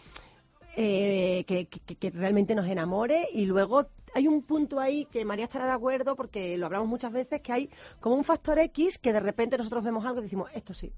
eh, 0.76 1.44
que 1.44 2.10
realmente 2.10 2.54
nos 2.54 2.68
enamore 2.68 3.26
y 3.32 3.46
luego 3.46 3.88
hay 4.14 4.28
un 4.28 4.42
punto 4.42 4.80
ahí 4.80 5.06
que 5.06 5.24
María 5.24 5.44
estará 5.44 5.66
de 5.66 5.72
acuerdo 5.72 6.14
porque 6.14 6.56
lo 6.56 6.66
hablamos 6.66 6.88
muchas 6.88 7.12
veces 7.12 7.40
que 7.40 7.52
hay 7.52 7.70
como 8.00 8.14
un 8.14 8.24
factor 8.24 8.58
X 8.58 8.98
que 8.98 9.12
de 9.12 9.20
repente 9.20 9.58
nosotros 9.58 9.82
vemos 9.82 10.06
algo 10.06 10.20
y 10.20 10.22
decimos 10.22 10.50
esto 10.54 10.72
sí. 10.72 10.92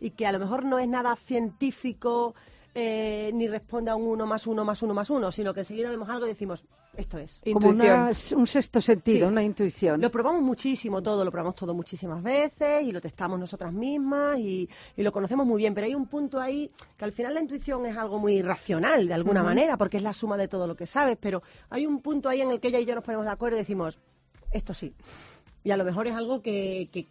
Y 0.00 0.10
que 0.10 0.26
a 0.26 0.32
lo 0.32 0.38
mejor 0.38 0.64
no 0.64 0.78
es 0.78 0.88
nada 0.88 1.16
científico 1.16 2.34
eh, 2.74 3.30
ni 3.32 3.46
responde 3.48 3.90
a 3.90 3.94
un 3.96 4.06
uno 4.06 4.26
más 4.26 4.46
uno 4.46 4.64
más 4.64 4.82
uno 4.82 4.94
más 4.94 5.08
uno 5.10 5.30
sino 5.30 5.54
que 5.54 5.60
enseguida 5.60 5.90
vemos 5.90 6.08
algo 6.08 6.26
y 6.26 6.30
decimos 6.30 6.64
esto 6.96 7.18
es 7.18 7.40
Como 7.52 7.68
una- 7.70 8.10
un 8.36 8.46
sexto 8.46 8.80
sentido, 8.80 9.26
Sí. 9.26 9.32
una 9.32 9.42
intuición. 9.42 10.00
lo 10.00 10.10
probamos 10.10 10.42
muchísimo 10.42 11.02
todo, 11.02 11.24
lo 11.24 11.30
probamos 11.32 11.56
todo 11.56 11.74
muchísimas 11.74 12.22
veces 12.22 12.84
y 12.84 12.92
lo 12.92 13.00
testamos 13.00 13.38
nosotras 13.38 13.72
mismas 13.72 14.38
y, 14.38 14.68
y 14.96 15.02
lo 15.02 15.10
conocemos 15.10 15.44
muy 15.46 15.58
bien, 15.58 15.74
pero 15.74 15.86
hay 15.88 15.94
un 15.94 16.06
punto 16.06 16.40
ahí 16.40 16.70
que 16.96 17.04
al 17.04 17.10
final 17.12 17.34
la 17.34 17.40
intuición 17.40 17.84
es 17.86 17.96
algo 17.96 18.18
muy 18.18 18.42
racional 18.42 19.08
de 19.08 19.14
alguna 19.14 19.42
manera, 19.42 19.76
porque 19.76 19.96
es 19.96 20.02
la 20.04 20.12
suma 20.12 20.36
de 20.36 20.46
todo 20.46 20.66
lo 20.68 20.76
que 20.76 20.86
sabes, 20.86 21.16
pero 21.20 21.42
hay 21.70 21.84
un 21.86 22.00
punto 22.00 22.28
ahí 22.28 22.40
en 22.42 22.50
el 22.52 22.60
que 22.60 22.68
ella 22.68 22.78
y 22.78 22.84
yo 22.84 22.94
nos 22.94 23.02
ponemos 23.02 23.26
de 23.26 23.32
acuerdo 23.32 23.56
y 23.56 23.60
decimos, 23.60 23.98
esto 24.52 24.72
sí. 24.72 24.94
Y 25.64 25.70
a 25.70 25.78
lo 25.78 25.84
mejor 25.84 26.06
es 26.06 26.14
algo 26.14 26.42
que, 26.42 26.90
que, 26.92 27.04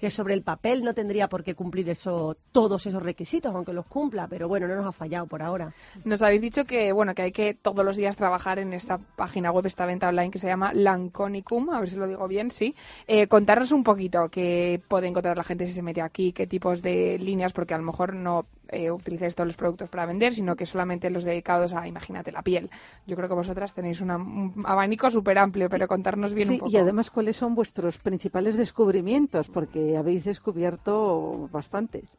que, 0.00 0.10
sobre 0.10 0.34
el 0.34 0.42
papel 0.42 0.82
no 0.82 0.92
tendría 0.92 1.28
por 1.28 1.44
qué 1.44 1.54
cumplir 1.54 1.88
eso, 1.88 2.36
todos 2.50 2.84
esos 2.86 3.00
requisitos, 3.00 3.54
aunque 3.54 3.72
los 3.72 3.86
cumpla, 3.86 4.26
pero 4.26 4.48
bueno, 4.48 4.66
no 4.66 4.74
nos 4.74 4.86
ha 4.86 4.92
fallado 4.92 5.26
por 5.26 5.40
ahora. 5.40 5.72
Nos 6.04 6.20
habéis 6.20 6.40
dicho 6.40 6.64
que 6.64 6.92
bueno 6.92 7.14
que 7.14 7.22
hay 7.22 7.32
que 7.32 7.54
todos 7.54 7.84
los 7.84 7.96
días 7.96 8.16
trabajar 8.16 8.58
en 8.58 8.72
esta 8.72 8.98
página 8.98 9.52
web, 9.52 9.66
esta 9.66 9.86
venta 9.86 10.08
online 10.08 10.32
que 10.32 10.38
se 10.38 10.48
llama 10.48 10.72
Lanconicum, 10.74 11.70
a 11.70 11.78
ver 11.78 11.88
si 11.88 11.96
lo 11.96 12.08
digo 12.08 12.26
bien, 12.26 12.50
sí. 12.50 12.74
Eh, 13.06 13.28
contarnos 13.28 13.70
un 13.70 13.84
poquito 13.84 14.28
qué 14.30 14.82
puede 14.88 15.06
encontrar 15.06 15.36
la 15.36 15.44
gente 15.44 15.66
si 15.68 15.72
se 15.72 15.82
mete 15.82 16.02
aquí, 16.02 16.32
qué 16.32 16.48
tipos 16.48 16.82
de 16.82 17.18
líneas, 17.20 17.52
porque 17.52 17.74
a 17.74 17.78
lo 17.78 17.84
mejor 17.84 18.14
no 18.14 18.46
eh, 18.68 18.90
utilizáis 18.90 19.34
todos 19.34 19.46
los 19.48 19.56
productos 19.56 19.88
para 19.88 20.06
vender, 20.06 20.34
sino 20.34 20.56
que 20.56 20.66
solamente 20.66 21.10
los 21.10 21.24
dedicados 21.24 21.72
a, 21.74 21.86
imagínate, 21.86 22.32
la 22.32 22.42
piel. 22.42 22.70
Yo 23.06 23.16
creo 23.16 23.28
que 23.28 23.34
vosotras 23.34 23.74
tenéis 23.74 24.00
una- 24.00 24.16
un 24.16 24.64
abanico 24.66 25.10
súper 25.10 25.38
amplio, 25.38 25.68
pero 25.68 25.88
contarnos 25.88 26.34
bien 26.34 26.48
Sí, 26.48 26.54
un 26.54 26.58
poco. 26.58 26.70
y 26.70 26.76
además, 26.76 27.10
¿cuáles 27.10 27.36
son 27.36 27.54
vuestros 27.54 27.98
principales 27.98 28.56
descubrimientos? 28.56 29.48
Porque 29.48 29.96
habéis 29.96 30.24
descubierto 30.24 31.48
bastantes. 31.50 32.16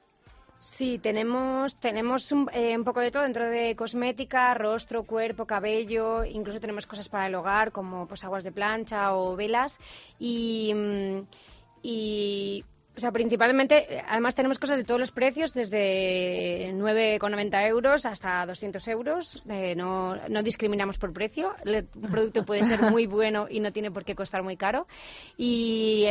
Sí, 0.60 0.98
tenemos, 1.00 1.78
tenemos 1.80 2.32
un, 2.32 2.50
eh, 2.52 2.76
un 2.76 2.84
poco 2.84 3.00
de 3.00 3.12
todo 3.12 3.24
dentro 3.24 3.46
de 3.46 3.76
cosmética, 3.76 4.54
rostro, 4.56 5.04
cuerpo, 5.04 5.46
cabello, 5.46 6.26
incluso 6.26 6.60
tenemos 6.60 6.88
cosas 6.88 7.10
para 7.10 7.28
el 7.28 7.36
hogar 7.36 7.72
como 7.72 8.08
pues 8.08 8.24
aguas 8.24 8.44
de 8.44 8.52
plancha 8.52 9.14
o 9.16 9.36
velas 9.36 9.78
y, 10.18 10.74
mm, 10.74 11.28
y 11.84 12.66
o 12.98 13.00
sea, 13.00 13.12
principalmente, 13.12 14.02
además 14.08 14.34
tenemos 14.34 14.58
cosas 14.58 14.78
de 14.78 14.84
todos 14.84 15.00
los 15.00 15.12
precios, 15.12 15.54
desde 15.54 16.72
9,90 16.74 17.68
euros 17.68 18.06
hasta 18.08 18.44
200 18.46 18.88
euros. 18.88 19.44
Eh, 19.48 19.76
no, 19.76 20.16
no 20.28 20.42
discriminamos 20.42 20.98
por 20.98 21.14
precio. 21.14 21.54
Le- 21.64 21.86
un 21.96 22.10
producto 22.10 22.44
puede 22.44 22.64
ser 22.64 22.82
muy 22.82 23.06
bueno 23.08 23.46
y 23.50 23.60
no 23.60 23.72
tiene 23.72 23.92
por 23.92 24.04
qué 24.04 24.16
costar 24.16 24.42
muy 24.42 24.58
caro. 24.58 24.88
Y 25.38 26.08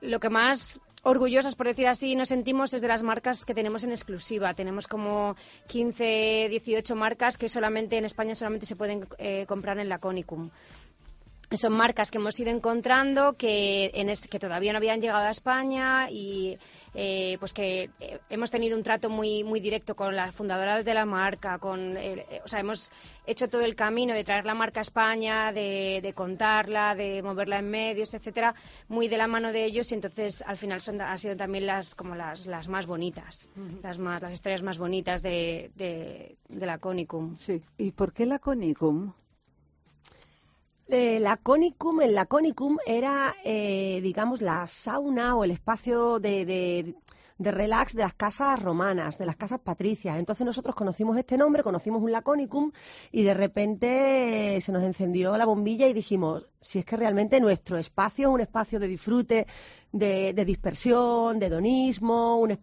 lo 0.00 0.18
que 0.18 0.30
más 0.30 0.80
orgullosas, 1.02 1.54
por 1.56 1.66
decir 1.66 1.86
así, 1.86 2.14
nos 2.14 2.28
sentimos 2.28 2.72
es 2.74 2.80
de 2.80 2.88
las 2.88 3.02
marcas 3.02 3.44
que 3.44 3.54
tenemos 3.54 3.84
en 3.84 3.90
exclusiva. 3.90 4.54
Tenemos 4.54 4.86
como 4.88 5.36
15, 5.68 6.46
18 6.50 6.94
marcas 6.96 7.36
que 7.38 7.48
solamente 7.48 7.96
en 7.98 8.04
España 8.06 8.34
solamente 8.34 8.64
se 8.66 8.76
pueden 8.76 9.06
eh, 9.18 9.44
comprar 9.46 9.78
en 9.78 9.88
la 9.88 9.98
Conicum. 9.98 10.50
Son 11.52 11.72
marcas 11.72 12.12
que 12.12 12.18
hemos 12.18 12.38
ido 12.38 12.50
encontrando 12.50 13.32
que, 13.36 13.90
en 13.94 14.08
es- 14.08 14.28
que 14.28 14.38
todavía 14.38 14.72
no 14.72 14.76
habían 14.78 15.00
llegado 15.00 15.26
a 15.26 15.30
España 15.30 16.08
y 16.08 16.56
eh, 16.94 17.36
pues 17.40 17.52
que 17.52 17.90
eh, 17.98 18.20
hemos 18.30 18.50
tenido 18.52 18.76
un 18.76 18.84
trato 18.84 19.10
muy 19.10 19.42
muy 19.42 19.58
directo 19.58 19.96
con 19.96 20.14
las 20.14 20.32
fundadoras 20.32 20.84
de 20.84 20.94
la 20.94 21.04
marca, 21.06 21.58
con 21.58 21.96
el- 21.96 22.20
eh, 22.20 22.40
o 22.44 22.48
sea 22.48 22.60
hemos 22.60 22.92
hecho 23.26 23.48
todo 23.48 23.62
el 23.62 23.74
camino 23.74 24.14
de 24.14 24.22
traer 24.22 24.46
la 24.46 24.54
marca 24.54 24.80
a 24.80 24.82
España, 24.82 25.50
de, 25.52 25.98
de 26.00 26.12
contarla, 26.12 26.94
de 26.94 27.20
moverla 27.20 27.58
en 27.58 27.68
medios, 27.68 28.14
etcétera, 28.14 28.54
muy 28.88 29.08
de 29.08 29.18
la 29.18 29.26
mano 29.26 29.50
de 29.52 29.64
ellos 29.64 29.90
y 29.90 29.94
entonces 29.96 30.42
al 30.46 30.56
final 30.56 30.80
son, 30.80 31.00
han 31.00 31.18
sido 31.18 31.36
también 31.36 31.66
las 31.66 31.96
como 31.96 32.14
las, 32.14 32.46
las 32.46 32.68
más 32.68 32.86
bonitas, 32.86 33.48
las 33.82 33.98
más 33.98 34.22
las 34.22 34.32
historias 34.32 34.62
más 34.62 34.78
bonitas 34.78 35.20
de, 35.20 35.72
de, 35.74 36.36
de 36.48 36.66
la 36.66 36.78
Conicum. 36.78 37.36
Sí. 37.38 37.60
¿Y 37.76 37.90
por 37.90 38.12
qué 38.12 38.24
la 38.24 38.38
Conicum? 38.38 39.12
Eh, 40.92 41.20
la 41.20 41.36
Conicum, 41.36 42.00
en 42.02 42.14
la 42.14 42.26
Conicum 42.26 42.76
era, 42.84 43.34
eh, 43.44 44.00
digamos, 44.02 44.40
la 44.42 44.66
sauna 44.66 45.36
o 45.36 45.44
el 45.44 45.52
espacio 45.52 46.18
de, 46.18 46.44
de- 46.44 46.96
de 47.38 47.50
relax 47.52 47.94
de 47.94 48.02
las 48.02 48.12
casas 48.14 48.60
romanas, 48.62 49.16
de 49.16 49.24
las 49.24 49.36
casas 49.36 49.60
patricias. 49.60 50.18
Entonces 50.18 50.44
nosotros 50.44 50.74
conocimos 50.74 51.16
este 51.16 51.38
nombre, 51.38 51.62
conocimos 51.62 52.02
un 52.02 52.12
Laconicum 52.12 52.72
y 53.12 53.22
de 53.22 53.34
repente 53.34 54.56
eh, 54.56 54.60
se 54.60 54.72
nos 54.72 54.82
encendió 54.82 55.36
la 55.38 55.46
bombilla 55.46 55.86
y 55.88 55.92
dijimos, 55.94 56.46
Si 56.62 56.78
es 56.78 56.84
que 56.84 56.94
realmente 56.96 57.40
nuestro 57.40 57.78
espacio 57.78 58.28
es 58.28 58.34
un 58.34 58.40
espacio 58.42 58.78
de 58.78 58.86
disfrute, 58.86 59.46
de, 59.92 60.34
de 60.34 60.44
dispersión, 60.44 61.38
de 61.38 61.46
hedonismo, 61.46 62.36
un, 62.38 62.58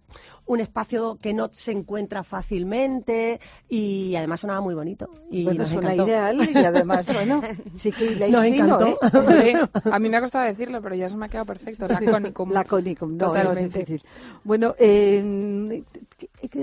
un 0.45 0.59
espacio 0.61 1.17
que 1.19 1.33
no 1.33 1.49
se 1.51 1.71
encuentra 1.71 2.23
fácilmente 2.23 3.39
y 3.67 4.13
además 4.15 4.41
sonaba 4.41 4.61
muy 4.61 4.75
bonito. 4.75 5.09
Y 5.31 5.45
bueno, 5.45 5.61
nos 5.61 5.69
suena 5.71 5.93
encantó. 5.95 6.11
ideal 6.11 6.49
y 6.53 6.57
además, 6.59 7.11
bueno, 7.11 7.41
sí 7.75 7.91
que 7.91 8.05
hiláis 8.11 8.31
Nos 8.33 8.43
fino, 8.43 8.65
encantó. 8.65 8.87
¿eh? 8.87 8.97
Hombre, 9.17 9.69
a 9.91 9.97
mí 9.99 10.09
me 10.09 10.17
ha 10.17 10.21
costado 10.21 10.45
decirlo, 10.45 10.79
pero 10.79 10.93
ya 10.93 11.09
se 11.09 11.17
me 11.17 11.25
ha 11.25 11.29
quedado 11.29 11.47
perfecto. 11.47 11.87
Laconicum. 11.87 12.51
Laconicum, 12.51 13.17
no, 13.17 13.17
no 13.17 13.25
es 13.25 13.33
Totalmente. 13.33 13.79
difícil. 13.79 14.03
Bueno, 14.43 14.75
eh, 14.77 15.83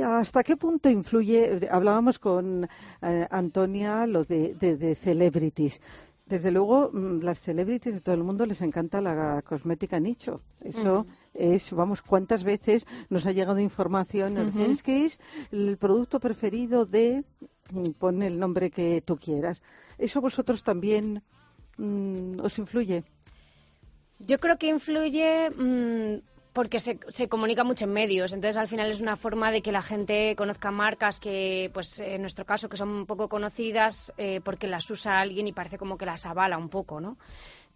¿hasta 0.07 0.45
qué 0.45 0.57
punto 0.57 0.89
influye? 0.89 1.69
Hablábamos 1.69 2.21
con 2.21 2.69
eh, 3.03 3.27
Antonia 3.29 4.07
lo 4.07 4.23
de, 4.25 4.55
de- 4.55 4.77
de 4.77 4.95
celebrities. 4.95 5.81
Desde 6.27 6.51
luego, 6.51 6.91
mm, 6.93 7.21
las 7.23 7.39
celebrities 7.41 7.95
de 7.97 8.01
todo 8.01 8.15
el 8.15 8.25
mundo 8.25 8.47
les 8.47 8.63
encanta 8.63 9.01
la 9.03 9.43
cosmética 9.43 10.01
nicho. 10.01 10.41
Eso 10.63 11.07
es, 11.35 11.71
vamos, 11.73 12.01
cuántas 12.01 12.45
veces 12.45 12.87
nos 13.11 13.27
ha 13.27 13.33
llegado 13.33 13.59
información, 13.61 14.39
Ujú. 14.39 14.63
es 14.63 14.83
que 14.83 15.05
es 15.05 15.21
el 15.53 15.77
producto 15.77 16.21
preferido 16.21 16.87
de, 16.87 17.25
mm, 17.73 17.91
pon 17.99 18.23
el 18.23 18.39
nombre 18.39 18.71
que 18.71 19.03
tú 19.05 19.17
quieras. 19.19 19.61
¿Eso 19.99 20.19
a 20.19 20.23
vosotros 20.23 20.63
también 20.63 21.23
mm, 21.77 22.41
os 22.43 22.59
influye? 22.59 23.05
Yo 24.19 24.39
creo 24.41 24.57
que 24.57 24.69
influye 24.69 25.51
mm, 25.51 26.23
porque 26.55 26.79
se, 26.79 27.01
se 27.09 27.29
comunica 27.29 27.65
mucho 27.65 27.85
en 27.85 27.93
medios, 27.93 28.33
entonces 28.33 28.57
al 28.57 28.69
final 28.69 28.89
es 28.89 29.01
una 29.01 29.17
forma 29.17 29.51
de 29.51 29.61
que 29.61 29.73
la 29.73 29.83
gente 29.83 30.37
conozca 30.37 30.71
marcas 30.71 31.19
que, 31.19 31.69
pues 31.75 31.99
en 31.99 32.21
nuestro 32.21 32.47
caso, 32.47 32.69
que 32.69 32.77
son 32.77 33.07
poco 33.07 33.29
conocidas 33.29 34.15
eh, 34.17 34.41
porque 34.43 34.69
las 34.69 34.89
usa 34.89 35.19
alguien 35.19 35.49
y 35.49 35.53
parece 35.53 35.79
como 35.79 35.99
que 35.99 36.07
las 36.07 36.25
avala 36.27 36.57
un 36.57 36.69
poco, 36.69 37.01
¿no? 37.01 37.19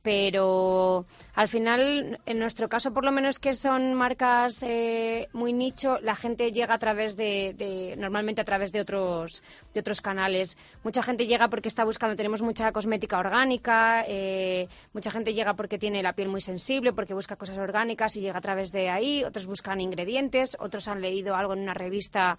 Pero 0.03 1.07
al 1.35 1.49
final, 1.49 2.19
en 2.25 2.39
nuestro 2.39 2.69
caso, 2.69 2.93
por 2.95 3.05
lo 3.05 3.13
menos 3.13 3.39
que 3.39 3.53
son 3.53 3.95
marcas 3.95 4.63
eh, 4.63 5.29
muy 5.33 5.53
nicho, 5.53 5.99
la 6.01 6.15
gente 6.17 6.53
llega 6.53 6.75
a 6.75 6.79
través 6.79 7.17
de, 7.17 7.55
de- 7.57 7.95
normalmente 7.97 8.41
a 8.41 8.45
través 8.45 8.73
de 8.73 8.81
otros, 8.81 9.43
de 9.75 9.81
otros 9.81 10.01
canales. 10.01 10.57
Mucha 10.85 11.03
gente 11.03 11.27
llega 11.27 11.49
porque 11.49 11.69
está 11.69 11.85
buscando, 11.85 12.17
tenemos 12.17 12.43
mucha 12.43 12.71
cosmética 12.73 13.19
orgánica, 13.19 14.05
eh, 14.07 14.69
mucha 14.93 15.11
gente 15.11 15.35
llega 15.35 15.55
porque 15.55 15.79
tiene 15.79 16.03
la 16.03 16.13
piel 16.13 16.29
muy 16.29 16.41
sensible, 16.41 16.93
porque 16.93 17.15
busca 17.15 17.37
cosas 17.37 17.59
orgánicas 17.59 18.17
y 18.17 18.21
llega 18.21 18.39
a 18.39 18.43
través 18.43 18.73
de 18.73 18.89
ahí, 18.91 19.25
otros 19.25 19.47
buscan 19.47 19.81
ingredientes, 19.81 20.57
otros 20.61 20.89
han 20.89 21.01
leído 21.01 21.35
algo 21.35 21.53
en 21.55 21.61
una 21.61 21.75
revista 21.75 22.39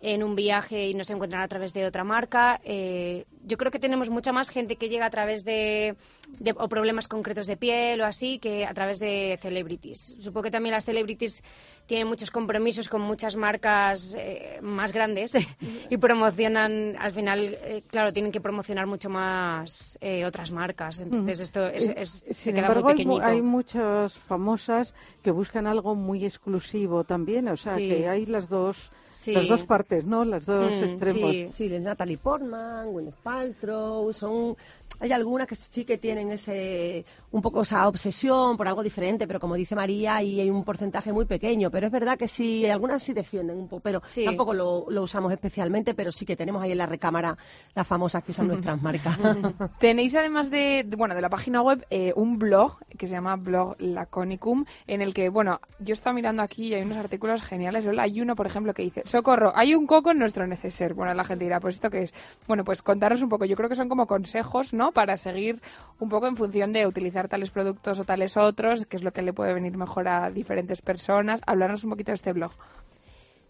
en 0.00 0.22
un 0.22 0.36
viaje 0.36 0.86
y 0.90 0.94
nos 0.94 1.10
encuentran 1.10 1.42
a 1.42 1.48
través 1.48 1.72
de 1.74 1.84
otra 1.84 2.04
marca. 2.04 2.60
Eh, 2.62 3.24
yo 3.44 3.56
creo 3.56 3.72
que 3.72 3.80
tenemos 3.80 4.10
mucha 4.10 4.30
más 4.30 4.48
gente 4.48 4.76
que 4.76 4.88
llega 4.88 5.06
a 5.06 5.10
través 5.10 5.44
de, 5.44 5.96
de- 6.38 6.54
o 6.56 6.68
problemas 6.68 7.08
concretos 7.08 7.46
de 7.46 7.56
piel 7.56 8.00
o 8.00 8.04
así 8.04 8.38
que 8.38 8.64
a 8.66 8.72
través 8.74 8.98
de 9.00 9.38
celebrities. 9.40 10.16
Supongo 10.20 10.44
que 10.44 10.50
también 10.50 10.72
las 10.72 10.84
celebrities 10.84 11.42
tienen 11.86 12.06
muchos 12.06 12.30
compromisos 12.30 12.88
con 12.88 13.00
muchas 13.00 13.34
marcas 13.34 14.14
eh, 14.18 14.58
más 14.60 14.92
grandes 14.92 15.32
y 15.90 15.96
promocionan, 15.96 16.96
al 16.98 17.12
final, 17.12 17.56
eh, 17.62 17.82
claro, 17.86 18.12
tienen 18.12 18.30
que 18.30 18.40
promocionar 18.40 18.86
mucho 18.86 19.08
más 19.08 19.96
eh, 20.00 20.24
otras 20.26 20.52
marcas. 20.52 21.00
Entonces 21.00 21.40
esto 21.40 21.66
es, 21.66 21.88
Eh, 21.88 21.94
es- 21.96 22.24
se 22.28 22.34
Sin 22.34 22.54
queda 22.54 22.66
embargo, 22.66 22.84
muy 22.84 22.92
pequeñito. 22.94 23.24
hay 23.24 23.42
muchas 23.42 24.14
famosas 24.18 24.94
que 25.22 25.30
buscan 25.30 25.66
algo 25.66 25.94
muy 25.94 26.24
exclusivo 26.24 27.04
también, 27.04 27.48
o 27.48 27.56
sea, 27.56 27.76
Sí. 27.76 27.88
que 27.88 28.08
hay 28.08 28.26
las 28.26 28.48
dos, 28.48 28.90
Sí. 29.10 29.32
las 29.32 29.48
dos 29.48 29.64
partes, 29.64 30.04
¿no? 30.04 30.24
Las 30.24 30.44
dos 30.44 30.70
Mm, 30.70 30.84
extremos. 30.84 31.30
sí. 31.30 31.46
Sí, 31.50 31.68
de 31.68 31.80
Natalie 31.80 32.18
Portman, 32.18 32.92
Gwyneth 32.92 33.16
Paltrow, 33.22 34.12
son 34.12 34.56
hay 35.00 35.12
algunas 35.12 35.46
que 35.46 35.54
sí 35.54 35.84
que 35.84 35.96
tienen 35.98 36.30
ese 36.32 37.04
un 37.30 37.40
poco 37.42 37.60
esa 37.62 37.86
obsesión 37.86 38.56
por 38.56 38.66
algo 38.66 38.82
diferente, 38.82 39.26
pero 39.26 39.38
como 39.38 39.54
dice 39.54 39.74
María, 39.76 40.22
y 40.22 40.40
hay 40.40 40.50
un 40.50 40.64
porcentaje 40.64 41.12
muy 41.12 41.24
pequeño, 41.26 41.70
pero 41.70 41.86
es 41.86 41.92
verdad 41.92 42.18
que 42.18 42.26
sí, 42.26 42.66
algunas 42.68 43.02
sí 43.02 43.12
defienden 43.12 43.58
un 43.58 43.68
poco, 43.68 43.80
pero 43.82 44.02
Sí. 44.10 44.24
tampoco 44.24 44.54
lo, 44.54 44.86
lo 44.90 45.02
usamos 45.02 45.30
especialmente, 45.32 45.94
pero 45.94 46.10
sí 46.10 46.24
que 46.26 46.34
tenemos 46.36 46.62
ahí 46.62 46.72
en 46.72 46.78
la 46.78 46.86
recámara 46.86 47.36
las 47.74 47.86
famosas 47.86 48.24
que 48.24 48.32
usan 48.32 48.46
nuestras 48.48 48.80
marcas. 48.82 49.16
Tenéis 49.78 50.14
además 50.16 50.50
de, 50.50 50.84
de- 50.86 50.96
bueno, 50.96 51.14
de 51.14 51.20
la 51.20 51.28
página 51.28 51.62
web 51.62 51.86
eh, 51.90 52.12
un 52.16 52.38
blog 52.38 52.78
que 52.98 53.06
se 53.06 53.14
llama 53.14 53.36
Blog 53.36 53.76
Laconicum, 53.78 54.64
en 54.86 55.02
el 55.02 55.14
que, 55.14 55.28
bueno, 55.28 55.60
yo 55.78 55.92
estaba 55.94 56.14
mirando 56.14 56.42
aquí 56.42 56.68
y 56.68 56.74
hay 56.74 56.82
unos 56.82 56.98
artículos 56.98 57.42
geniales. 57.42 57.86
Hay 57.98 58.20
uno, 58.20 58.34
por 58.34 58.46
ejemplo, 58.46 58.74
que 58.74 58.82
dice, 58.82 59.02
socorro, 59.04 59.52
hay 59.54 59.74
un 59.74 59.86
coco 59.86 60.10
en 60.10 60.18
nuestro 60.18 60.46
neceser. 60.46 60.94
Bueno, 60.94 61.14
la 61.14 61.24
gente 61.24 61.44
dirá, 61.44 61.60
pues 61.60 61.76
esto 61.76 61.90
qué 61.90 62.02
es. 62.02 62.14
Bueno, 62.48 62.64
pues 62.64 62.82
contaros 62.82 63.22
un 63.22 63.28
poco. 63.28 63.44
Yo 63.44 63.54
creo 63.56 63.68
que 63.68 63.76
son 63.76 63.88
como 63.88 64.06
consejos, 64.06 64.72
¿no? 64.78 64.92
Para 64.92 65.18
seguir 65.18 65.60
un 66.00 66.08
poco 66.08 66.26
en 66.26 66.36
función 66.36 66.72
de 66.72 66.86
utilizar 66.86 67.28
tales 67.28 67.50
productos 67.50 67.98
o 67.98 68.04
tales 68.04 68.38
otros, 68.38 68.86
que 68.86 68.96
es 68.96 69.02
lo 69.02 69.12
que 69.12 69.20
le 69.20 69.34
puede 69.34 69.52
venir 69.52 69.76
mejor 69.76 70.08
a 70.08 70.30
diferentes 70.30 70.80
personas. 70.80 71.42
Hablarnos 71.46 71.84
un 71.84 71.90
poquito 71.90 72.12
de 72.12 72.16
este 72.16 72.32
blog. 72.32 72.52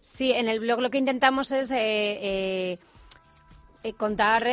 Sí, 0.01 0.31
en 0.31 0.47
el 0.47 0.59
blog 0.59 0.79
lo 0.79 0.89
que 0.89 0.97
intentamos 0.97 1.51
es 1.51 1.71
eh, 1.71 1.77
eh, 1.77 2.79
eh, 3.83 3.93
contar 3.93 4.47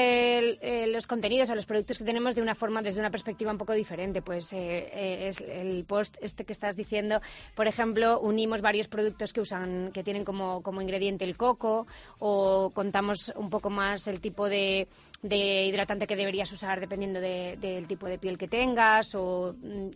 los 0.89 1.07
contenidos 1.07 1.51
o 1.51 1.55
los 1.55 1.67
productos 1.67 1.99
que 1.99 2.05
tenemos 2.05 2.35
de 2.35 2.43
una 2.43 2.55
forma, 2.55 2.83
desde 2.83 3.01
una 3.01 3.11
perspectiva 3.11 3.53
un 3.53 3.59
poco 3.59 3.73
diferente. 3.73 4.23
Pues 4.23 4.53
es 4.53 5.41
el 5.41 5.85
post 5.85 6.17
este 6.21 6.45
que 6.45 6.53
estás 6.53 6.77
diciendo, 6.77 7.21
por 7.55 7.69
ejemplo, 7.69 8.21
unimos 8.21 8.61
varios 8.61 8.89
productos 8.89 9.33
que 9.33 9.41
usan, 9.41 9.91
que 9.93 10.03
tienen 10.03 10.25
como, 10.25 10.62
como 10.62 10.83
ingrediente 10.83 11.25
el 11.25 11.37
coco, 11.37 11.87
o 12.19 12.71
contamos 12.71 13.33
un 13.37 13.51
poco 13.51 13.71
más 13.71 14.07
el 14.09 14.21
tipo 14.21 14.49
de, 14.49 14.89
de 15.29 15.67
hidratante 15.67 16.07
que 16.07 16.17
deberías 16.17 16.51
usar 16.53 16.81
dependiendo 16.81 17.21
de- 17.21 17.57
del 17.61 17.87
tipo 17.87 18.07
de 18.07 18.19
piel 18.19 18.39
que 18.39 18.49
tengas, 18.49 19.15
o 19.15 19.55
mm, 19.61 19.89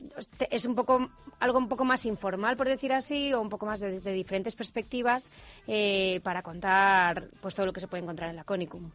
es 0.51 0.64
un 0.64 0.75
poco 0.75 1.09
algo 1.38 1.59
un 1.59 1.69
poco 1.69 1.85
más 1.85 2.05
informal, 2.07 2.57
por 2.57 2.69
decir 2.69 2.93
así, 2.93 3.33
o 3.33 3.40
un 3.40 3.49
poco 3.49 3.66
más 3.66 3.81
de- 3.81 3.90
desde 3.93 4.12
diferentes 4.12 4.55
perspectivas 4.55 5.31
eh, 5.66 6.21
para 6.23 6.43
contar 6.43 7.29
pues 7.40 7.55
todo 7.55 7.66
lo 7.66 7.73
que 7.73 7.81
se 7.81 7.88
puede 7.88 8.03
encontrar 8.03 8.31
en 8.31 8.37
la 8.37 8.45
Conicum. 8.45 8.90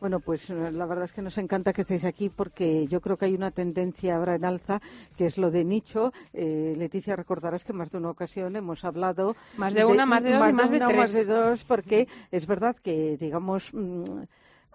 Bueno, 0.00 0.20
pues 0.20 0.48
eh, 0.50 0.72
la 0.72 0.86
verdad 0.86 1.04
es 1.04 1.12
que 1.12 1.20
nos 1.22 1.36
encanta 1.38 1.72
que 1.72 1.82
estéis 1.82 2.04
aquí 2.04 2.30
porque 2.30 2.86
yo 2.86 3.00
creo 3.00 3.16
que 3.18 3.26
hay 3.26 3.34
una 3.34 3.50
tendencia 3.50 4.16
ahora 4.16 4.34
en 4.34 4.44
alza 4.44 4.80
que 5.16 5.26
es 5.26 5.36
lo 5.36 5.50
de 5.50 5.64
nicho. 5.64 6.12
Eh, 6.32 6.74
Leticia, 6.76 7.16
recordarás 7.16 7.64
que 7.64 7.72
más 7.74 7.90
de 7.90 7.98
una 7.98 8.10
ocasión 8.10 8.56
hemos 8.56 8.84
hablado. 8.84 9.36
Más 9.58 9.74
de 9.74 9.84
una, 9.84 10.06
más 10.06 10.22
de 10.22 10.32
dos 10.32 10.48
y 10.48 10.52
más 10.52 10.70
de 10.70 10.76
una, 10.76 10.86
tres. 10.86 10.98
más 10.98 11.12
de 11.12 11.24
dos, 11.26 11.64
porque 11.64 12.08
es 12.30 12.46
verdad 12.46 12.76
que, 12.76 13.16
digamos. 13.18 13.72
mm, 13.74 14.22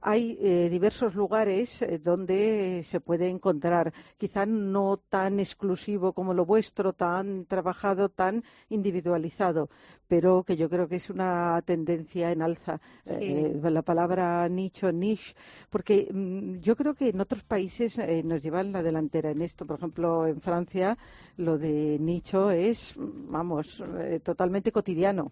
hay 0.08 0.38
eh, 0.40 0.70
diversos 0.70 1.16
lugares 1.16 1.82
eh, 1.82 1.98
donde 1.98 2.84
se 2.84 3.02
puede 3.02 3.28
encontrar, 3.28 3.92
quizá 4.18 4.46
no 4.46 4.98
tan 5.10 5.40
exclusivo 5.40 6.14
como 6.14 6.36
lo 6.36 6.46
vuestro, 6.46 6.94
tan 6.94 7.46
trabajado, 7.46 8.10
tan 8.10 8.44
individualizado, 8.70 9.68
pero 10.08 10.44
que 10.44 10.58
yo 10.58 10.70
creo 10.70 10.88
que 10.88 10.98
es 10.98 11.10
una 11.10 11.60
tendencia 11.66 12.32
en 12.32 12.44
alza. 12.44 12.80
Sí. 13.02 13.18
Eh, 13.20 13.60
la 13.64 13.82
palabra 13.82 14.48
nicho, 14.48 14.92
niche, 14.92 15.36
porque 15.72 16.08
mm, 16.14 16.60
yo 16.60 16.76
creo 16.76 16.94
que 16.94 17.10
en 17.10 17.20
otros 17.20 17.44
países 17.44 17.98
eh, 17.98 18.22
nos 18.24 18.44
llevan 18.44 18.72
la 18.72 18.84
delantera 18.84 19.32
en 19.32 19.42
esto. 19.42 19.66
Por 19.66 19.78
ejemplo, 19.78 20.28
en 20.28 20.40
Francia 20.40 20.98
lo 21.38 21.58
de 21.58 21.98
nicho 22.00 22.52
es, 22.52 22.94
vamos, 22.96 23.84
eh, 24.00 24.20
totalmente 24.24 24.72
cotidiano. 24.72 25.32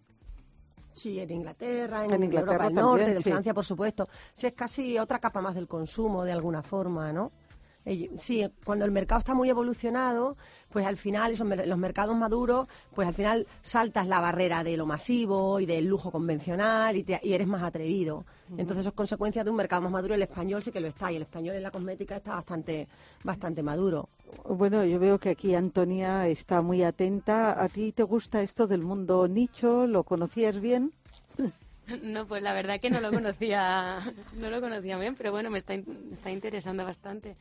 Sí, 0.94 1.20
en 1.20 1.32
Inglaterra, 1.32 2.06
en, 2.06 2.14
En 2.14 2.24
Inglaterra 2.24 2.52
Europa 2.54 2.64
del 2.66 2.76
también, 2.76 3.08
Norte, 3.08 3.12
en 3.18 3.24
sí. 3.24 3.30
Francia, 3.30 3.54
por 3.54 3.66
supuesto. 3.66 4.08
Sí, 4.34 4.48
es 4.48 4.54
casi 4.54 4.98
otra 5.00 5.20
capa 5.20 5.42
más 5.42 5.56
del 5.56 5.68
consumo, 5.68 6.24
de 6.24 6.32
alguna 6.32 6.62
forma, 6.64 7.12
¿no? 7.12 7.32
Sí, 8.18 8.48
cuando 8.64 8.86
el 8.86 8.92
mercado 8.92 9.20
está 9.20 9.34
muy 9.34 9.50
evolucionado, 9.50 10.38
pues 10.72 10.86
al 10.86 10.96
final, 10.96 11.34
esos 11.34 11.48
los 11.68 11.78
mercados 11.78 12.16
maduros, 12.16 12.68
pues 12.96 13.08
al 13.08 13.14
final 13.14 13.46
saltas 13.62 14.08
la 14.08 14.22
barrera 14.22 14.64
de 14.64 14.78
lo 14.78 14.86
masivo 14.86 15.60
y 15.60 15.66
del 15.66 15.86
lujo 15.86 16.10
convencional 16.12 16.96
y, 16.96 17.04
te- 17.04 17.20
y 17.22 17.34
eres 17.34 17.48
más 17.48 17.62
atrevido. 17.62 18.26
Entonces 18.52 18.80
eso 18.80 18.90
es 18.90 18.96
consecuencia 18.96 19.44
de 19.44 19.50
un 19.50 19.58
mercado 19.58 19.82
más 19.82 19.92
maduro. 19.92 20.14
El 20.16 20.22
español 20.22 20.62
sí 20.62 20.72
que 20.72 20.80
lo 20.80 20.88
está 20.88 21.12
y 21.12 21.18
el 21.18 21.24
español 21.24 21.56
en 21.56 21.64
la 21.64 21.72
cosmética 21.72 22.16
está 22.16 22.36
bastante, 22.36 22.88
bastante 23.24 23.62
maduro. 23.64 24.08
Bueno, 24.48 24.86
yo 24.86 25.00
veo 25.00 25.20
que 25.20 25.32
aquí 25.32 25.54
Antonia 25.54 26.28
está 26.28 26.62
muy 26.62 26.84
atenta. 26.84 27.62
¿A 27.62 27.68
ti 27.68 27.92
te 27.92 28.04
gusta 28.04 28.42
esto 28.42 28.66
del 28.68 28.82
mundo 28.82 29.28
nicho? 29.28 29.88
¿Lo 29.88 30.04
conocías 30.04 30.60
bien? 30.62 30.94
No, 32.02 32.26
pues 32.26 32.42
la 32.42 32.54
verdad 32.54 32.80
que 32.80 32.90
no 32.90 33.02
lo 33.02 33.12
conocía, 33.12 34.00
no 34.38 34.50
lo 34.50 34.62
conocía 34.62 34.98
bien, 34.98 35.16
pero 35.16 35.32
bueno, 35.32 35.50
me 35.50 35.58
está, 35.58 35.74
me 35.76 36.14
está 36.14 36.32
interesando 36.32 36.86
bastante. 36.86 37.36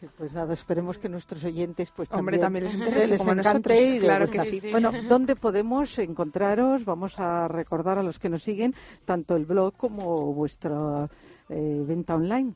Sí, 0.00 0.06
pues 0.16 0.32
nada, 0.32 0.54
esperemos 0.54 0.96
que 0.96 1.10
nuestros 1.10 1.44
oyentes 1.44 1.90
pues 1.90 2.08
Hombre, 2.12 2.38
también 2.38 2.64
les 2.64 2.74
interese, 2.74 3.08
les 3.08 3.18
como 3.18 3.32
encante 3.32 3.52
nosotros, 3.52 3.78
y 3.78 3.90
les 3.90 4.00
claro 4.00 4.26
que 4.28 4.40
sí. 4.40 4.70
Bueno, 4.70 4.92
¿dónde 5.06 5.36
podemos 5.36 5.98
encontraros? 5.98 6.86
Vamos 6.86 7.20
a 7.20 7.48
recordar 7.48 7.98
a 7.98 8.02
los 8.02 8.18
que 8.18 8.30
nos 8.30 8.42
siguen 8.42 8.74
tanto 9.04 9.36
el 9.36 9.44
blog 9.44 9.76
como 9.76 10.32
vuestra 10.32 11.06
eh, 11.50 11.84
venta 11.86 12.14
online. 12.14 12.54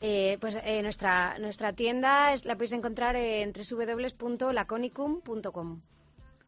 Eh, 0.00 0.38
pues 0.40 0.58
eh, 0.64 0.80
nuestra, 0.80 1.38
nuestra 1.38 1.74
tienda 1.74 2.32
es, 2.32 2.46
la 2.46 2.54
podéis 2.54 2.72
encontrar 2.72 3.14
en 3.14 3.52
www.laconicum.com. 3.52 5.82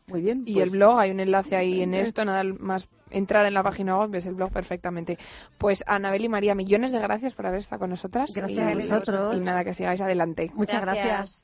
Muy 0.09 0.21
bien. 0.21 0.43
Y 0.47 0.55
pues- 0.55 0.65
el 0.65 0.71
blog, 0.71 0.99
hay 0.99 1.11
un 1.11 1.21
enlace 1.21 1.57
ahí 1.57 1.83
en 1.83 1.95
esto, 1.95 2.25
nada 2.25 2.45
más 2.45 2.89
entrar 3.11 3.47
en 3.47 3.55
la 3.55 3.63
página 3.63 3.99
web, 3.99 4.11
ves 4.11 4.27
el 4.27 4.35
blog 4.35 4.51
perfectamente. 4.51 5.19
Pues 5.59 5.85
Anabel 5.87 6.25
y 6.25 6.29
María, 6.29 6.55
millones 6.55 6.93
de 6.93 6.99
gracias 6.99 7.35
por 7.35 7.47
haber 7.47 7.61
estado 7.61 7.81
con 7.81 7.91
nosotras. 7.91 8.33
Gracias 8.35 8.59
y, 8.59 8.61
a 8.61 8.75
vosotros. 8.75 9.37
Y 9.37 9.41
nada, 9.41 9.65
que 9.65 9.75
sigáis 9.75 10.01
adelante. 10.01 10.51
Muchas 10.55 10.81
Gracias. 10.81 11.07
gracias. 11.07 11.43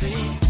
seen. 0.00 0.40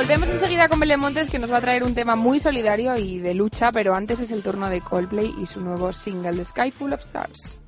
Volvemos 0.00 0.30
enseguida 0.30 0.66
con 0.70 0.80
Belén 0.80 0.98
Montes, 0.98 1.28
que 1.28 1.38
nos 1.38 1.52
va 1.52 1.58
a 1.58 1.60
traer 1.60 1.84
un 1.84 1.94
tema 1.94 2.16
muy 2.16 2.40
solidario 2.40 2.96
y 2.96 3.18
de 3.18 3.34
lucha, 3.34 3.70
pero 3.70 3.94
antes 3.94 4.18
es 4.20 4.32
el 4.32 4.42
turno 4.42 4.70
de 4.70 4.80
Coldplay 4.80 5.34
y 5.38 5.44
su 5.44 5.60
nuevo 5.60 5.92
single, 5.92 6.32
The 6.32 6.46
Sky 6.46 6.70
Full 6.70 6.94
of 6.94 7.00
Stars. 7.00 7.59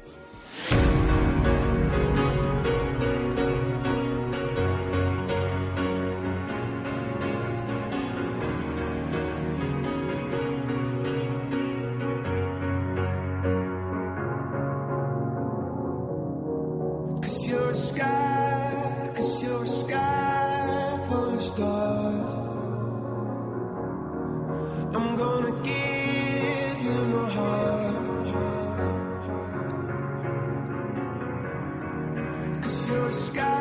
Sky, 33.12 33.51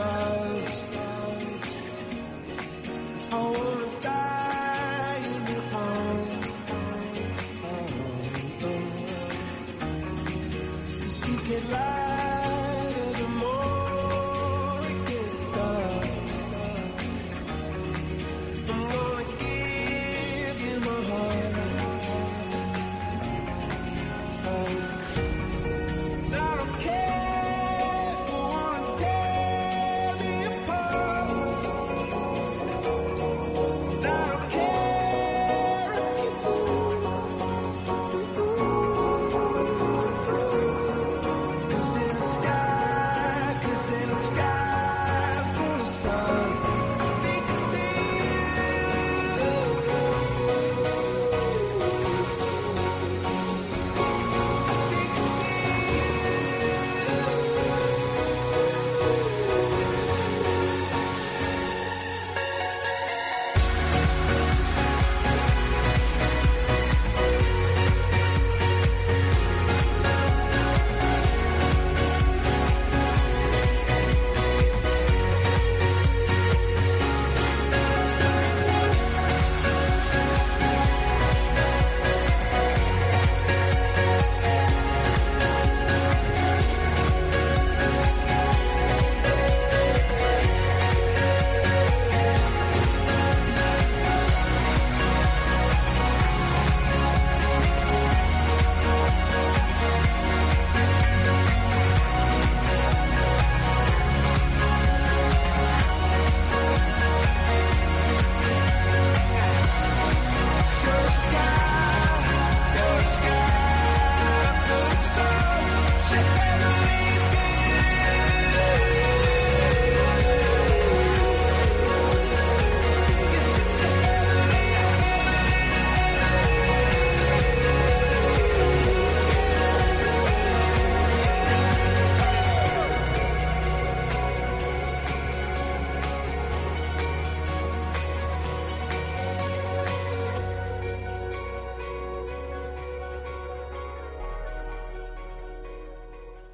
full 0.00 0.29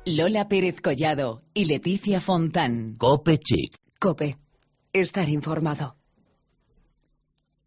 Lola 0.08 0.46
Pérez 0.46 0.80
Collado 0.80 1.42
y 1.52 1.64
Leticia 1.64 2.20
Fontán. 2.20 2.94
Cope 2.96 3.38
Chic. 3.38 3.74
Cope. 3.98 4.38
Estar 4.92 5.28
informado. 5.28 5.96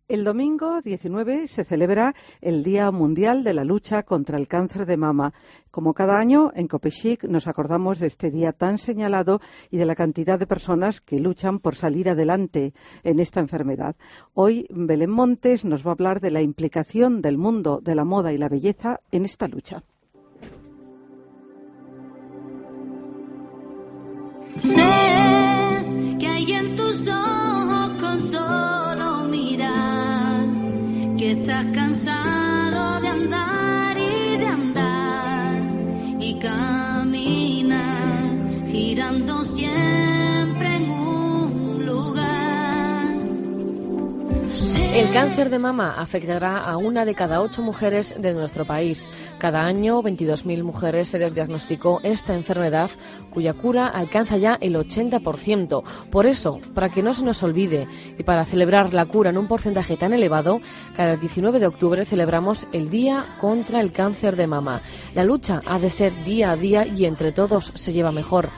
El 0.08 0.23
domingo 0.23 0.80
19 0.82 1.49
se 1.49 1.65
celebra 1.65 2.15
el 2.39 2.63
Día 2.63 2.91
Mundial 2.91 3.43
de 3.43 3.54
la 3.54 3.65
Lucha 3.65 4.04
contra 4.04 4.38
el 4.38 4.47
Cáncer 4.47 4.86
de 4.86 4.95
Mama. 4.95 5.34
Como 5.69 5.93
cada 5.93 6.17
año, 6.17 6.54
en 6.56 6.69
Copechic 6.69 7.25
nos 7.25 7.45
acordamos 7.45 7.99
de 7.99 8.08
este 8.08 8.32
día 8.32 8.54
tan 8.54 8.78
señalado 8.78 9.41
y 9.69 9.75
de 9.75 9.86
la 9.86 9.95
cantidad 9.95 10.39
de 10.39 10.47
personas 10.47 11.02
que 11.02 11.19
luchan 11.19 11.60
por 11.60 11.75
salir 11.75 12.08
adelante 12.08 12.73
en 13.04 13.19
esta 13.19 13.41
enfermedad. 13.41 13.97
Hoy, 14.34 14.65
Belén 14.69 15.12
Montes 15.12 15.65
nos 15.65 15.86
va 15.86 15.89
a 15.89 15.95
hablar 15.95 16.21
de 16.21 16.32
la 16.32 16.41
implicación 16.41 17.19
del 17.19 17.38
mundo 17.38 17.82
de 17.84 17.95
la 17.95 18.06
moda 18.06 18.32
y 18.32 18.38
la 18.38 18.47
belleza 18.47 19.02
en 19.12 19.25
esta 19.25 19.49
lucha. 19.49 19.84
Sé 24.62 26.15
que 26.19 26.28
hay 26.28 26.52
en 26.52 26.76
tus 26.76 27.08
ojos 27.08 27.89
con 28.00 28.19
solo 28.19 29.24
mirar 29.24 30.41
que 31.17 31.32
estás 31.32 31.65
cansado 31.67 33.00
de 33.00 33.08
andar 33.08 33.98
y 33.98 34.38
de 34.38 34.48
andar 34.48 35.62
y 36.19 36.39
caminar 36.39 38.32
girando 38.69 39.43
siempre 39.43 40.18
El 44.91 45.12
cáncer 45.13 45.52
de 45.52 45.60
mama 45.60 45.93
afectará 45.99 46.58
a 46.58 46.75
una 46.78 47.06
de 47.06 47.13
cada 47.13 47.41
ocho 47.41 47.62
mujeres 47.62 48.15
de 48.17 48.34
nuestro 48.34 48.65
país. 48.65 49.12
Cada 49.38 49.63
año, 49.63 50.02
22.000 50.02 50.63
mujeres 50.63 51.10
se 51.10 51.19
les 51.19 51.36
diagnosticó 51.36 51.99
esta 52.02 52.34
enfermedad, 52.34 52.89
cuya 53.30 53.54
cura 53.54 53.88
alcanza 53.88 54.38
ya 54.38 54.58
el 54.60 54.75
80%. 54.75 55.84
Por 56.10 56.25
eso, 56.25 56.60
para 56.73 56.89
que 56.89 57.04
no 57.04 57.13
se 57.13 57.23
nos 57.23 57.43
olvide 57.43 57.88
y 58.17 58.23
para 58.23 58.45
celebrar 58.45 58.91
la 58.95 59.06
cura 59.06 59.30
en 59.30 59.38
un 59.38 59.47
porcentaje 59.47 59.95
tan 59.95 60.12
elevado, 60.12 60.60
cada 60.95 61.17
19 61.17 61.60
de 61.60 61.67
octubre 61.67 62.04
celebramos 62.04 62.67
el 62.73 62.89
Día 62.89 63.25
contra 63.39 63.82
el 63.82 63.91
Cáncer 63.91 64.36
de 64.36 64.47
Mama. 64.47 64.82
La 65.13 65.23
lucha 65.23 65.62
ha 65.67 65.78
de 65.78 65.91
ser 65.91 66.12
día 66.25 66.52
a 66.52 66.56
día 66.56 66.88
y 66.88 67.06
entre 67.06 67.32
todos 67.32 67.71
se 67.75 67.93
lleva 67.93 68.12
mejor. 68.12 68.49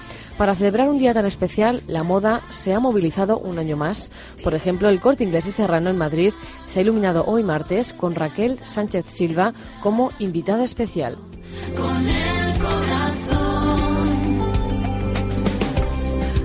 Para 0.42 0.56
celebrar 0.56 0.90
un 0.90 0.98
día 0.98 1.14
tan 1.14 1.28
especial, 1.28 1.84
la 1.86 2.02
moda 2.02 2.42
se 2.50 2.74
ha 2.74 2.80
movilizado 2.80 3.38
un 3.38 3.60
año 3.60 3.78
más. 3.78 4.12
Por 4.44 4.56
ejemplo, 4.56 4.90
el 4.90 5.00
Corte 5.00 5.24
Inglés 5.24 5.46
y 5.46 5.52
Serrano 5.52 5.92
en 5.92 6.00
Madrid 6.00 6.34
se 6.66 6.80
ha 6.80 6.82
iluminado 6.82 7.26
hoy 7.26 7.44
martes 7.44 7.94
con 7.94 8.16
Raquel 8.16 8.58
Sánchez 8.64 9.06
Silva 9.06 9.54
como 9.82 10.10
invitada 10.18 10.64
especial. 10.64 11.20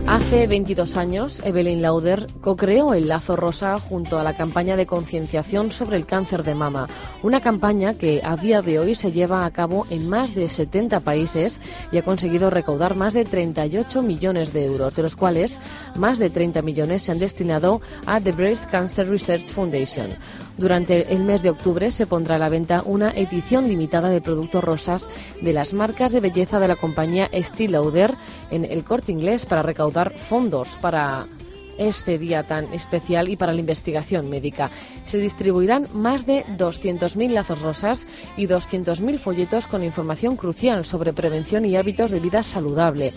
Hace 0.09 0.47
22 0.47 0.97
años, 0.97 1.43
Evelyn 1.45 1.83
Lauder 1.83 2.29
co-creó 2.41 2.95
el 2.95 3.09
Lazo 3.09 3.35
Rosa 3.35 3.77
junto 3.79 4.21
a 4.21 4.23
la 4.23 4.37
campaña 4.37 4.77
de 4.77 4.87
concienciación 4.87 5.73
sobre 5.73 5.97
el 5.97 6.07
cáncer 6.07 6.45
de 6.45 6.55
mama, 6.55 6.87
una 7.25 7.41
campaña 7.41 7.93
que 7.93 8.23
a 8.23 8.37
día 8.37 8.63
de 8.63 8.79
hoy 8.79 8.95
se 8.95 9.11
lleva 9.11 9.45
a 9.45 9.51
cabo 9.51 9.85
en 9.91 10.09
más 10.09 10.33
de 10.37 10.49
70 10.49 11.01
países 11.01 11.61
y 11.91 11.99
ha 11.99 12.05
conseguido 12.05 12.51
recaudar 12.51 12.95
más 12.95 13.15
de 13.15 13.25
38 13.25 14.01
millones 14.03 14.53
de 14.53 14.67
euros, 14.67 14.95
de 14.95 15.03
los 15.03 15.17
cuales 15.17 15.59
más 15.97 16.21
de 16.21 16.31
30 16.31 16.63
millones 16.63 17.03
se 17.03 17.11
han 17.11 17.19
destinado 17.19 17.81
a 18.07 18.21
The 18.21 18.31
Breast 18.31 18.71
Cancer 18.71 19.09
Research 19.09 19.47
Foundation. 19.47 20.11
Durante 20.57 21.13
el 21.13 21.23
mes 21.23 21.43
de 21.43 21.51
octubre 21.51 21.91
se 21.91 22.07
pondrá 22.07 22.37
a 22.37 22.39
la 22.39 22.49
venta 22.49 22.83
una 22.85 23.11
edición 23.11 23.69
limitada 23.69 24.09
de 24.09 24.23
productos 24.23 24.65
rosas 24.65 25.11
de 25.43 25.53
las 25.53 25.75
marcas 25.75 26.13
de 26.13 26.21
belleza 26.21 26.59
de 26.59 26.69
la 26.69 26.77
compañía 26.77 27.29
Estée 27.31 27.69
Lauder 27.69 28.15
en 28.51 28.65
el 28.65 28.83
corte 28.83 29.13
inglés 29.13 29.45
para 29.45 29.63
recaudar 29.63 30.19
fondos 30.19 30.77
para 30.81 31.27
este 31.77 32.17
día 32.17 32.43
tan 32.43 32.73
especial 32.73 33.29
y 33.29 33.37
para 33.37 33.53
la 33.53 33.61
investigación 33.61 34.31
médica. 34.31 34.71
Se 35.05 35.19
distribuirán 35.19 35.89
más 35.93 36.25
de 36.25 36.45
200.000 36.45 37.31
lazos 37.31 37.61
rosas 37.61 38.09
y 38.39 38.47
200.000 38.47 39.19
folletos 39.19 39.67
con 39.67 39.85
información 39.85 40.37
crucial 40.37 40.87
sobre 40.87 41.13
prevención 41.13 41.67
y 41.67 41.77
hábitos 41.77 42.11
de 42.11 42.21
vida 42.21 42.43
saludable. 42.43 43.13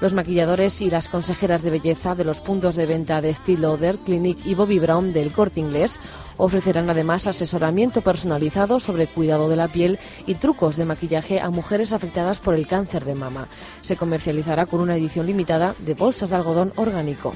Los 0.00 0.12
maquilladores 0.12 0.80
y 0.80 0.90
las 0.90 1.08
consejeras 1.08 1.62
de 1.62 1.70
belleza 1.70 2.14
de 2.14 2.24
los 2.24 2.40
puntos 2.40 2.74
de 2.76 2.86
venta 2.86 3.20
de 3.20 3.32
Steel 3.32 3.62
Lauder, 3.62 3.98
Clinic 3.98 4.38
y 4.44 4.54
Bobby 4.54 4.78
Brown 4.78 5.12
del 5.12 5.32
Corte 5.32 5.60
Inglés 5.60 6.00
ofrecerán 6.36 6.90
además 6.90 7.26
asesoramiento 7.26 8.02
personalizado 8.02 8.80
sobre 8.80 9.06
cuidado 9.06 9.48
de 9.48 9.56
la 9.56 9.68
piel 9.68 9.98
y 10.26 10.34
trucos 10.34 10.76
de 10.76 10.84
maquillaje 10.84 11.40
a 11.40 11.50
mujeres 11.50 11.92
afectadas 11.92 12.40
por 12.40 12.54
el 12.54 12.66
cáncer 12.66 13.04
de 13.04 13.14
mama. 13.14 13.48
Se 13.82 13.96
comercializará 13.96 14.66
con 14.66 14.80
una 14.80 14.96
edición 14.96 15.26
limitada 15.26 15.74
de 15.78 15.94
bolsas 15.94 16.30
de 16.30 16.36
algodón 16.36 16.72
orgánico. 16.76 17.32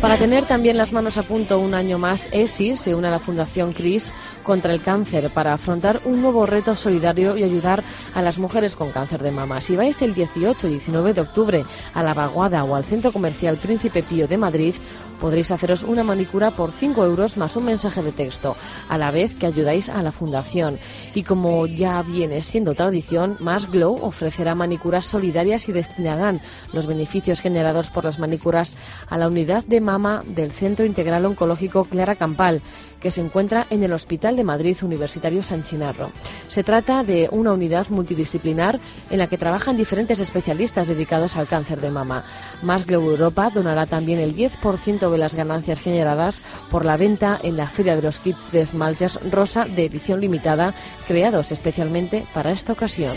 Para 0.00 0.18
tener 0.18 0.44
también 0.44 0.76
las 0.76 0.92
manos 0.92 1.16
a 1.16 1.22
punto 1.22 1.58
un 1.58 1.72
año 1.74 1.98
más, 1.98 2.28
ESI 2.30 2.76
se 2.76 2.94
une 2.94 3.08
a 3.08 3.10
la 3.10 3.18
Fundación 3.18 3.72
CRIS 3.72 4.12
contra 4.42 4.74
el 4.74 4.82
cáncer 4.82 5.30
para 5.30 5.54
afrontar 5.54 6.00
un 6.04 6.20
nuevo 6.20 6.44
reto 6.44 6.76
solidario 6.76 7.36
y 7.36 7.42
ayudar 7.42 7.82
a 8.14 8.20
las 8.20 8.38
mujeres 8.38 8.76
con 8.76 8.92
cáncer 8.92 9.22
de 9.22 9.30
mama. 9.30 9.60
Si 9.62 9.74
vais 9.74 10.00
el 10.02 10.14
18 10.14 10.68
y 10.68 10.72
19 10.72 11.14
de 11.14 11.22
octubre 11.22 11.62
a 11.94 12.02
la 12.02 12.12
Vaguada 12.12 12.62
o 12.64 12.76
al 12.76 12.84
Centro 12.84 13.10
Comercial 13.10 13.56
Príncipe 13.56 14.02
Pío 14.02 14.28
de 14.28 14.36
Madrid, 14.36 14.74
podréis 15.20 15.50
haceros 15.50 15.82
una 15.82 16.04
manicura 16.04 16.50
por 16.50 16.72
5 16.72 17.04
euros 17.04 17.36
más 17.36 17.56
un 17.56 17.64
mensaje 17.64 18.02
de 18.02 18.12
texto, 18.12 18.56
a 18.88 18.98
la 18.98 19.10
vez 19.10 19.34
que 19.34 19.46
ayudáis 19.46 19.88
a 19.88 20.02
la 20.02 20.12
fundación. 20.12 20.78
Y 21.14 21.22
como 21.22 21.66
ya 21.66 22.02
viene 22.02 22.42
siendo 22.42 22.74
tradición, 22.74 23.36
Más 23.40 23.70
Glow 23.70 23.98
ofrecerá 24.02 24.54
manicuras 24.54 25.06
solidarias 25.06 25.68
y 25.68 25.72
destinarán 25.72 26.40
los 26.72 26.86
beneficios 26.86 27.40
generados 27.40 27.90
por 27.90 28.04
las 28.04 28.18
manicuras 28.18 28.76
a 29.08 29.18
la 29.18 29.28
unidad 29.28 29.64
de 29.64 29.80
mama 29.80 30.22
del 30.26 30.52
Centro 30.52 30.84
Integral 30.84 31.24
Oncológico 31.24 31.84
Clara 31.84 32.14
Campal, 32.14 32.62
que 33.00 33.10
se 33.10 33.20
encuentra 33.20 33.66
en 33.70 33.82
el 33.82 33.92
Hospital 33.92 34.36
de 34.36 34.44
Madrid 34.44 34.76
Universitario 34.82 35.42
San 35.42 35.62
Chinarro. 35.62 36.10
Se 36.48 36.64
trata 36.64 37.02
de 37.02 37.28
una 37.30 37.52
unidad 37.52 37.88
multidisciplinar 37.88 38.80
en 39.10 39.18
la 39.18 39.26
que 39.26 39.38
trabajan 39.38 39.76
diferentes 39.76 40.20
especialistas 40.20 40.88
dedicados 40.88 41.36
al 41.36 41.46
cáncer 41.46 41.80
de 41.80 41.90
mama. 41.90 42.24
Más 42.62 42.86
Glow 42.86 43.10
Europa 43.10 43.50
donará 43.52 43.86
también 43.86 44.18
el 44.18 44.34
10% 44.34 45.05
de 45.10 45.18
las 45.18 45.34
ganancias 45.34 45.80
generadas 45.80 46.42
por 46.70 46.84
la 46.84 46.96
venta 46.96 47.38
en 47.42 47.56
la 47.56 47.68
Feria 47.68 47.96
de 47.96 48.02
los 48.02 48.18
Kits 48.18 48.52
de 48.52 48.62
esmaltes 48.62 49.18
rosa 49.30 49.64
de 49.64 49.84
edición 49.84 50.20
limitada, 50.20 50.74
creados 51.06 51.52
especialmente 51.52 52.26
para 52.32 52.52
esta 52.52 52.72
ocasión. 52.72 53.16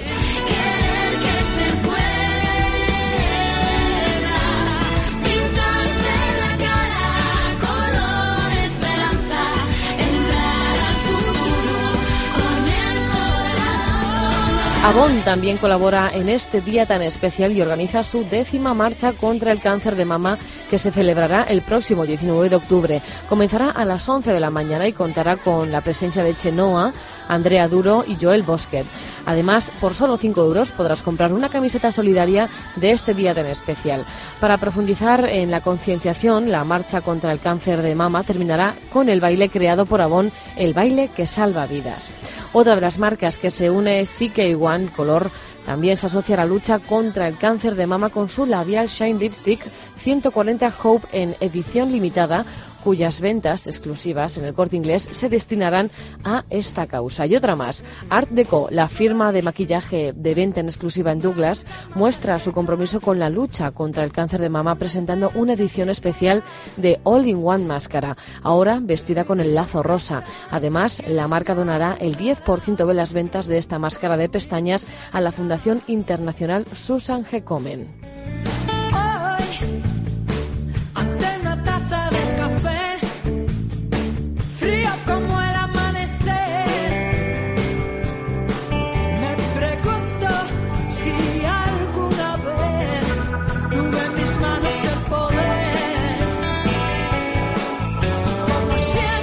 Avon 14.81 15.19
también 15.23 15.57
colabora 15.57 16.09
en 16.13 16.29
este 16.29 16.61
día 16.61 16.85
tan 16.85 17.01
especial 17.01 17.51
y 17.51 17.61
organiza 17.61 18.01
su 18.01 18.23
décima 18.23 18.73
marcha 18.73 19.11
contra 19.11 19.51
el 19.51 19.59
cáncer 19.59 19.97
de 19.97 20.05
mama 20.05 20.37
que 20.69 20.79
se 20.79 20.91
celebrará 20.91 21.43
el 21.43 21.61
próximo 21.63 22.05
19 22.05 22.47
de 22.47 22.55
octubre. 22.55 23.01
Comenzará 23.27 23.71
a 23.71 23.83
las 23.83 24.07
11 24.07 24.31
de 24.31 24.39
la 24.39 24.49
mañana 24.49 24.87
y 24.87 24.93
contará 24.93 25.35
con 25.35 25.69
la 25.69 25.81
presencia 25.81 26.23
de 26.23 26.33
Chenoa, 26.33 26.93
Andrea 27.29 27.69
Duro 27.69 28.03
y 28.05 28.17
Joel 28.19 28.43
Bosquet. 28.43 28.85
Además, 29.25 29.71
por 29.79 29.93
solo 29.93 30.17
5 30.17 30.41
euros 30.41 30.71
podrás 30.71 31.01
comprar 31.01 31.31
una 31.31 31.47
camiseta 31.47 31.93
solidaria 31.93 32.49
de 32.75 32.91
este 32.91 33.13
día 33.13 33.33
tan 33.33 33.45
especial. 33.45 34.03
Para 34.41 34.57
profundizar 34.57 35.23
en 35.29 35.51
la 35.51 35.61
concienciación, 35.61 36.51
la 36.51 36.65
marcha 36.65 36.99
contra 36.99 37.31
el 37.31 37.39
cáncer 37.39 37.81
de 37.81 37.95
mama 37.95 38.23
terminará 38.23 38.75
con 38.91 39.07
el 39.07 39.21
baile 39.21 39.49
creado 39.49 39.85
por 39.85 40.01
Avon, 40.01 40.31
el 40.57 40.73
baile 40.73 41.09
que 41.15 41.27
salva 41.27 41.65
vidas. 41.65 42.11
Otra 42.51 42.75
de 42.75 42.81
las 42.81 42.97
marcas 42.97 43.37
que 43.37 43.51
se 43.51 43.69
une 43.69 44.01
es 44.01 44.09
CK 44.09 44.59
One 44.59 44.89
Color. 44.95 45.29
También 45.65 45.97
se 45.97 46.07
asocia 46.07 46.33
a 46.33 46.39
la 46.39 46.45
lucha 46.45 46.79
contra 46.79 47.27
el 47.27 47.37
cáncer 47.37 47.75
de 47.75 47.85
mama 47.85 48.09
con 48.09 48.27
su 48.27 48.47
labial 48.47 48.87
Shine 48.87 49.19
Lipstick 49.19 49.61
140 49.97 50.73
Hope 50.81 51.07
en 51.11 51.35
edición 51.41 51.91
limitada, 51.91 52.45
cuyas 52.83 53.21
ventas 53.21 53.67
exclusivas 53.67 54.37
en 54.37 54.45
el 54.45 54.53
corte 54.53 54.77
inglés 54.77 55.07
se 55.11 55.29
destinarán 55.29 55.91
a 56.23 56.45
esta 56.49 56.87
causa. 56.87 57.25
Y 57.25 57.35
otra 57.35 57.55
más, 57.55 57.83
Art 58.09 58.29
Deco, 58.29 58.67
la 58.71 58.87
firma 58.87 59.31
de 59.31 59.41
maquillaje 59.41 60.13
de 60.15 60.33
venta 60.33 60.59
en 60.59 60.67
exclusiva 60.67 61.11
en 61.11 61.21
Douglas, 61.21 61.65
muestra 61.95 62.39
su 62.39 62.51
compromiso 62.51 63.01
con 63.01 63.19
la 63.19 63.29
lucha 63.29 63.71
contra 63.71 64.03
el 64.03 64.11
cáncer 64.11 64.41
de 64.41 64.49
mama 64.49 64.75
presentando 64.75 65.31
una 65.35 65.53
edición 65.53 65.89
especial 65.89 66.43
de 66.77 66.99
All 67.03 67.27
in 67.27 67.41
One 67.43 67.65
Máscara, 67.65 68.17
ahora 68.43 68.79
vestida 68.81 69.25
con 69.25 69.39
el 69.39 69.55
lazo 69.55 69.83
rosa. 69.83 70.23
Además, 70.49 71.01
la 71.07 71.27
marca 71.27 71.55
donará 71.55 71.97
el 71.99 72.17
10% 72.17 72.85
de 72.85 72.93
las 72.93 73.13
ventas 73.13 73.47
de 73.47 73.57
esta 73.57 73.79
máscara 73.79 74.17
de 74.17 74.29
pestañas 74.29 74.87
a 75.11 75.21
la 75.21 75.31
Fundación 75.31 75.81
Internacional 75.87 76.65
Susan 76.73 77.25
G. 77.25 77.43
Komen. 77.43 78.78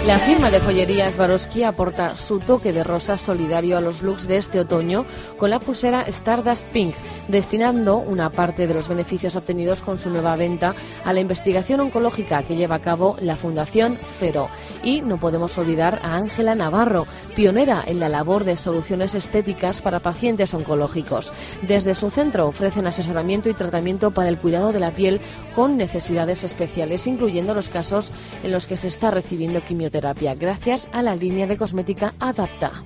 La 0.06 0.20
firma 0.20 0.52
de 0.52 0.60
joyería 0.60 1.10
Swarovski 1.10 1.64
aporta 1.64 2.14
su 2.14 2.38
toque 2.38 2.72
de 2.72 2.84
rosa 2.84 3.16
solidario 3.16 3.76
a 3.76 3.80
los 3.80 4.02
looks 4.02 4.28
de 4.28 4.36
este 4.36 4.60
otoño 4.60 5.04
con 5.36 5.50
la 5.50 5.58
pulsera 5.58 6.02
Stardust 6.02 6.64
Pink, 6.66 6.94
destinando 7.26 7.96
una 7.96 8.30
parte 8.30 8.68
de 8.68 8.74
los 8.74 8.86
beneficios 8.86 9.34
obtenidos 9.34 9.80
con 9.80 9.98
su 9.98 10.08
nueva 10.08 10.36
venta 10.36 10.76
a 11.04 11.12
la 11.12 11.18
investigación 11.18 11.80
oncológica 11.80 12.44
que 12.44 12.54
lleva 12.54 12.76
a 12.76 12.80
cabo 12.80 13.16
la 13.20 13.34
Fundación 13.34 13.96
Fero. 13.96 14.48
Y 14.84 15.00
no 15.00 15.16
podemos 15.16 15.58
olvidar 15.58 16.00
a 16.04 16.14
Ángela 16.14 16.54
Navarro, 16.54 17.08
pionera 17.34 17.82
en 17.84 17.98
la 17.98 18.08
labor 18.08 18.44
de 18.44 18.56
soluciones 18.56 19.16
estéticas 19.16 19.82
para 19.82 19.98
pacientes 19.98 20.54
oncológicos. 20.54 21.32
Desde 21.62 21.96
su 21.96 22.10
centro 22.10 22.46
ofrecen 22.46 22.86
asesoramiento 22.86 23.48
y 23.48 23.54
tratamiento 23.54 24.12
para 24.12 24.28
el 24.28 24.38
cuidado 24.38 24.72
de 24.72 24.78
la 24.78 24.92
piel 24.92 25.20
con 25.56 25.76
necesidades 25.76 26.44
especiales, 26.44 27.08
incluyendo 27.08 27.54
los 27.54 27.68
casos 27.68 28.12
en 28.44 28.52
los 28.52 28.68
que 28.68 28.76
se 28.76 28.86
está 28.86 29.10
recibiendo 29.10 29.64
quimioterapia 29.64 29.95
gracias 30.34 30.88
a 30.92 31.02
la 31.02 31.14
línea 31.14 31.46
de 31.46 31.56
cosmética 31.56 32.14
Adapta. 32.18 32.84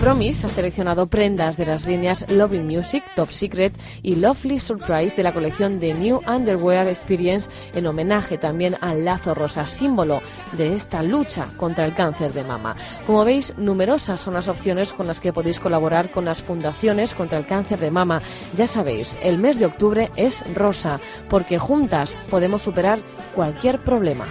Promise 0.00 0.46
ha 0.46 0.48
seleccionado 0.48 1.08
prendas 1.08 1.58
de 1.58 1.66
las 1.66 1.86
líneas 1.86 2.24
Loving 2.30 2.66
Music, 2.66 3.04
Top 3.14 3.30
Secret 3.30 3.74
y 4.02 4.14
Lovely 4.14 4.58
Surprise 4.58 5.14
de 5.14 5.22
la 5.22 5.34
colección 5.34 5.78
de 5.78 5.92
New 5.92 6.22
Underwear 6.26 6.88
Experience 6.88 7.50
en 7.74 7.86
homenaje 7.86 8.38
también 8.38 8.76
al 8.80 9.04
lazo 9.04 9.34
rosa, 9.34 9.66
símbolo 9.66 10.22
de 10.52 10.72
esta 10.72 11.02
lucha 11.02 11.48
contra 11.58 11.84
el 11.84 11.94
cáncer 11.94 12.32
de 12.32 12.44
mama. 12.44 12.76
Como 13.06 13.26
veis, 13.26 13.52
numerosas 13.58 14.18
son 14.18 14.32
las 14.32 14.48
opciones 14.48 14.94
con 14.94 15.06
las 15.06 15.20
que 15.20 15.34
podéis 15.34 15.60
colaborar 15.60 16.10
con 16.10 16.24
las 16.24 16.40
fundaciones 16.40 17.14
contra 17.14 17.36
el 17.36 17.44
cáncer 17.44 17.78
de 17.78 17.90
mama. 17.90 18.22
Ya 18.56 18.66
sabéis, 18.66 19.18
el 19.22 19.36
mes 19.36 19.58
de 19.58 19.66
octubre 19.66 20.10
es 20.16 20.42
rosa, 20.54 20.98
porque 21.28 21.58
juntas 21.58 22.18
podemos 22.30 22.62
superar 22.62 23.00
cualquier 23.34 23.78
problema. 23.78 24.26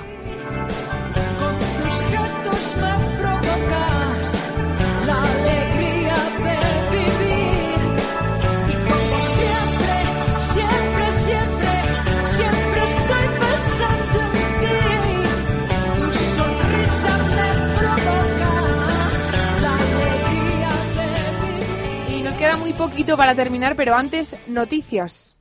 Poquito 22.80 23.17
para 23.17 23.36
terminar, 23.36 23.75
pero 23.75 23.93
antes, 23.93 24.38
noticias. 24.47 25.36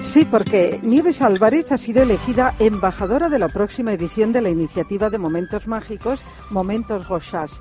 Sí, 0.00 0.24
porque 0.24 0.78
Nieves 0.84 1.20
Álvarez 1.20 1.72
ha 1.72 1.78
sido 1.78 2.04
elegida 2.04 2.54
embajadora 2.60 3.28
de 3.28 3.40
la 3.40 3.48
próxima 3.48 3.92
edición 3.92 4.32
de 4.32 4.40
la 4.40 4.50
iniciativa 4.50 5.10
de 5.10 5.18
Momentos 5.18 5.66
Mágicos, 5.66 6.22
Momentos 6.50 7.08
Rochas. 7.08 7.60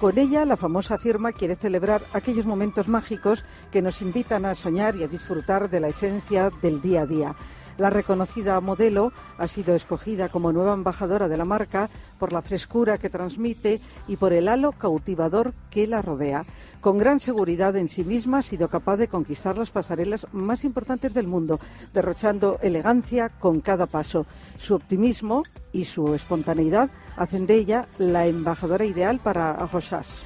Con 0.00 0.18
ella, 0.18 0.44
la 0.44 0.58
famosa 0.58 0.98
firma 0.98 1.32
quiere 1.32 1.56
celebrar 1.56 2.02
aquellos 2.12 2.44
momentos 2.44 2.88
mágicos 2.88 3.42
que 3.72 3.80
nos 3.80 4.02
invitan 4.02 4.44
a 4.44 4.54
soñar 4.54 4.96
y 4.96 5.02
a 5.02 5.08
disfrutar 5.08 5.70
de 5.70 5.80
la 5.80 5.88
esencia 5.88 6.50
del 6.60 6.82
día 6.82 7.02
a 7.02 7.06
día. 7.06 7.34
La 7.76 7.90
reconocida 7.90 8.60
modelo 8.60 9.12
ha 9.36 9.48
sido 9.48 9.74
escogida 9.74 10.28
como 10.28 10.52
nueva 10.52 10.74
embajadora 10.74 11.28
de 11.28 11.36
la 11.36 11.44
marca 11.44 11.90
por 12.18 12.32
la 12.32 12.42
frescura 12.42 12.98
que 12.98 13.10
transmite 13.10 13.80
y 14.06 14.16
por 14.16 14.32
el 14.32 14.48
halo 14.48 14.72
cautivador 14.72 15.54
que 15.70 15.86
la 15.86 16.00
rodea. 16.00 16.44
Con 16.80 16.98
gran 16.98 17.18
seguridad 17.18 17.74
en 17.76 17.88
sí 17.88 18.04
misma 18.04 18.38
ha 18.38 18.42
sido 18.42 18.68
capaz 18.68 18.98
de 18.98 19.08
conquistar 19.08 19.58
las 19.58 19.70
pasarelas 19.70 20.26
más 20.32 20.64
importantes 20.64 21.14
del 21.14 21.26
mundo, 21.26 21.58
derrochando 21.92 22.58
elegancia 22.62 23.28
con 23.28 23.60
cada 23.60 23.86
paso. 23.86 24.26
Su 24.58 24.74
optimismo 24.74 25.42
y 25.72 25.84
su 25.84 26.14
espontaneidad 26.14 26.90
hacen 27.16 27.46
de 27.46 27.54
ella 27.54 27.88
la 27.98 28.26
embajadora 28.26 28.84
ideal 28.84 29.18
para 29.18 29.54
Rochas. 29.66 30.24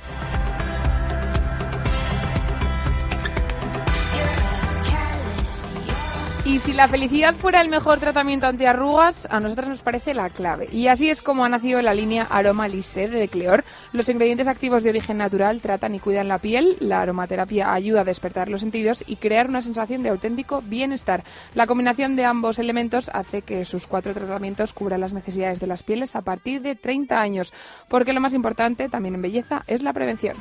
Y 6.49 6.61
si 6.61 6.73
la 6.73 6.89
felicidad 6.89 7.35
fuera 7.35 7.61
el 7.61 7.69
mejor 7.69 8.01
tratamiento 8.01 8.47
antiarrugas, 8.47 9.29
a 9.31 9.39
nosotros 9.39 9.69
nos 9.69 9.83
parece 9.83 10.15
la 10.15 10.31
clave. 10.31 10.67
Y 10.73 10.87
así 10.87 11.11
es 11.11 11.21
como 11.21 11.45
ha 11.45 11.49
nacido 11.51 11.83
la 11.83 11.93
línea 11.93 12.27
Aroma 12.31 12.69
Lisse 12.69 13.07
de 13.11 13.29
Cleor. 13.29 13.65
Los 13.93 14.09
ingredientes 14.09 14.49
activos 14.49 14.83
de 14.83 14.89
origen 14.89 15.19
natural 15.19 15.61
tratan 15.61 15.95
y 15.95 15.99
cuidan 15.99 16.27
la 16.27 16.39
piel, 16.39 16.79
la 16.81 17.03
aromaterapia 17.03 17.71
ayuda 17.75 18.01
a 18.01 18.05
despertar 18.05 18.49
los 18.49 18.63
sentidos 18.63 19.05
y 19.07 19.17
crear 19.17 19.47
una 19.47 19.61
sensación 19.61 20.03
de 20.03 20.09
auténtico 20.09 20.63
bienestar. 20.63 21.23
La 21.55 21.67
combinación 21.67 22.17
de 22.17 22.25
ambos 22.25 22.59
elementos 22.59 23.11
hace 23.13 23.43
que 23.43 23.67
sus 23.67 23.87
cuatro 23.87 24.15
tratamientos 24.15 24.73
cubran 24.73 25.03
las 25.03 25.13
necesidades 25.13 25.61
de 25.61 25.67
las 25.67 25.83
pieles 25.83 26.17
a 26.17 26.23
partir 26.23 26.63
de 26.63 26.77
30 26.77 27.21
años, 27.21 27.53
porque 27.89 28.15
lo 28.15 28.23
más 28.23 28.33
importante, 28.33 28.89
también 28.89 29.17
en 29.17 29.21
belleza, 29.21 29.65
es 29.67 29.83
la 29.83 29.93
prevención. 29.93 30.39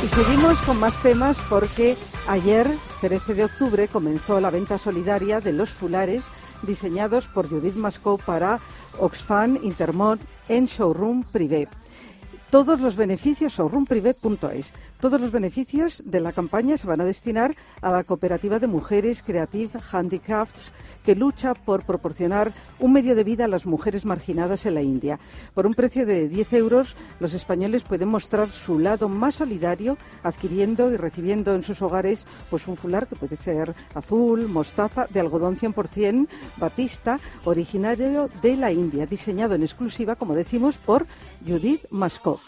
Y 0.00 0.06
seguimos 0.06 0.60
con 0.62 0.78
más 0.78 0.96
temas 1.02 1.36
porque 1.50 1.96
ayer, 2.28 2.70
13 3.00 3.34
de 3.34 3.44
octubre, 3.44 3.88
comenzó 3.88 4.38
la 4.38 4.50
venta 4.50 4.78
solidaria 4.78 5.40
de 5.40 5.52
los 5.52 5.70
fulares 5.70 6.24
diseñados 6.62 7.26
por 7.26 7.48
Judith 7.48 7.74
Mascó 7.74 8.16
para 8.16 8.60
Oxfam 9.00 9.58
Intermont 9.60 10.22
en 10.48 10.66
Showroom 10.66 11.24
Privé. 11.24 11.68
Todos 12.50 12.80
los 12.80 12.94
beneficios, 12.94 13.54
showroomprivé.es, 13.54 14.72
todos 15.00 15.20
los 15.20 15.30
beneficios 15.30 16.02
de 16.04 16.20
la 16.20 16.32
campaña 16.32 16.76
se 16.76 16.86
van 16.86 17.00
a 17.00 17.04
destinar 17.04 17.54
a 17.82 17.90
la 17.90 18.04
cooperativa 18.04 18.58
de 18.58 18.66
mujeres 18.66 19.22
Creative 19.22 19.80
Handicrafts 19.92 20.72
que 21.04 21.14
lucha 21.14 21.54
por 21.54 21.84
proporcionar 21.84 22.52
un 22.80 22.92
medio 22.92 23.14
de 23.14 23.24
vida 23.24 23.44
a 23.44 23.48
las 23.48 23.64
mujeres 23.64 24.04
marginadas 24.04 24.66
en 24.66 24.74
la 24.74 24.82
India. 24.82 25.18
Por 25.54 25.66
un 25.66 25.74
precio 25.74 26.04
de 26.04 26.28
10 26.28 26.52
euros, 26.54 26.96
los 27.20 27.32
españoles 27.32 27.84
pueden 27.84 28.08
mostrar 28.08 28.50
su 28.50 28.78
lado 28.78 29.08
más 29.08 29.36
solidario 29.36 29.96
adquiriendo 30.22 30.90
y 30.92 30.96
recibiendo 30.96 31.54
en 31.54 31.62
sus 31.62 31.80
hogares 31.80 32.26
pues 32.50 32.66
un 32.66 32.76
fular 32.76 33.06
que 33.06 33.16
puede 33.16 33.36
ser 33.36 33.74
azul, 33.94 34.48
mostaza, 34.48 35.06
de 35.08 35.20
algodón 35.20 35.56
100% 35.56 36.28
batista, 36.56 37.20
originario 37.44 38.28
de 38.42 38.56
la 38.56 38.72
India, 38.72 39.06
diseñado 39.06 39.54
en 39.54 39.62
exclusiva, 39.62 40.16
como 40.16 40.34
decimos, 40.34 40.76
por 40.76 41.06
Judith 41.46 41.86
Mascó. 41.90 42.40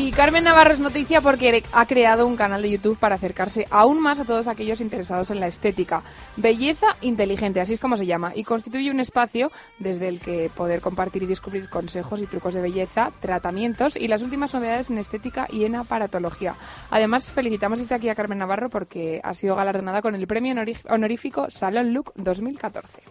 Y 0.00 0.12
Carmen 0.12 0.44
Navarro 0.44 0.74
es 0.74 0.78
noticia 0.78 1.20
porque 1.20 1.64
ha 1.72 1.86
creado 1.86 2.24
un 2.24 2.36
canal 2.36 2.62
de 2.62 2.70
YouTube 2.70 2.96
para 3.00 3.16
acercarse 3.16 3.66
aún 3.68 4.00
más 4.00 4.20
a 4.20 4.24
todos 4.24 4.46
aquellos 4.46 4.80
interesados 4.80 5.32
en 5.32 5.40
la 5.40 5.48
estética. 5.48 6.04
Belleza 6.36 6.86
inteligente, 7.00 7.60
así 7.60 7.72
es 7.72 7.80
como 7.80 7.96
se 7.96 8.06
llama, 8.06 8.30
y 8.32 8.44
constituye 8.44 8.92
un 8.92 9.00
espacio 9.00 9.50
desde 9.80 10.06
el 10.06 10.20
que 10.20 10.52
poder 10.54 10.80
compartir 10.80 11.24
y 11.24 11.26
descubrir 11.26 11.68
consejos 11.68 12.20
y 12.20 12.26
trucos 12.26 12.54
de 12.54 12.60
belleza, 12.60 13.10
tratamientos 13.18 13.96
y 13.96 14.06
las 14.06 14.22
últimas 14.22 14.54
novedades 14.54 14.88
en 14.88 14.98
estética 14.98 15.48
y 15.50 15.64
en 15.64 15.74
aparatología. 15.74 16.54
Además, 16.90 17.32
felicitamos 17.32 17.80
desde 17.80 17.96
aquí 17.96 18.08
a 18.08 18.14
Carmen 18.14 18.38
Navarro 18.38 18.70
porque 18.70 19.20
ha 19.24 19.34
sido 19.34 19.56
galardonada 19.56 20.00
con 20.00 20.14
el 20.14 20.28
premio 20.28 20.54
honorífico 20.88 21.50
Salon 21.50 21.92
Look 21.92 22.12
2014. 22.14 23.02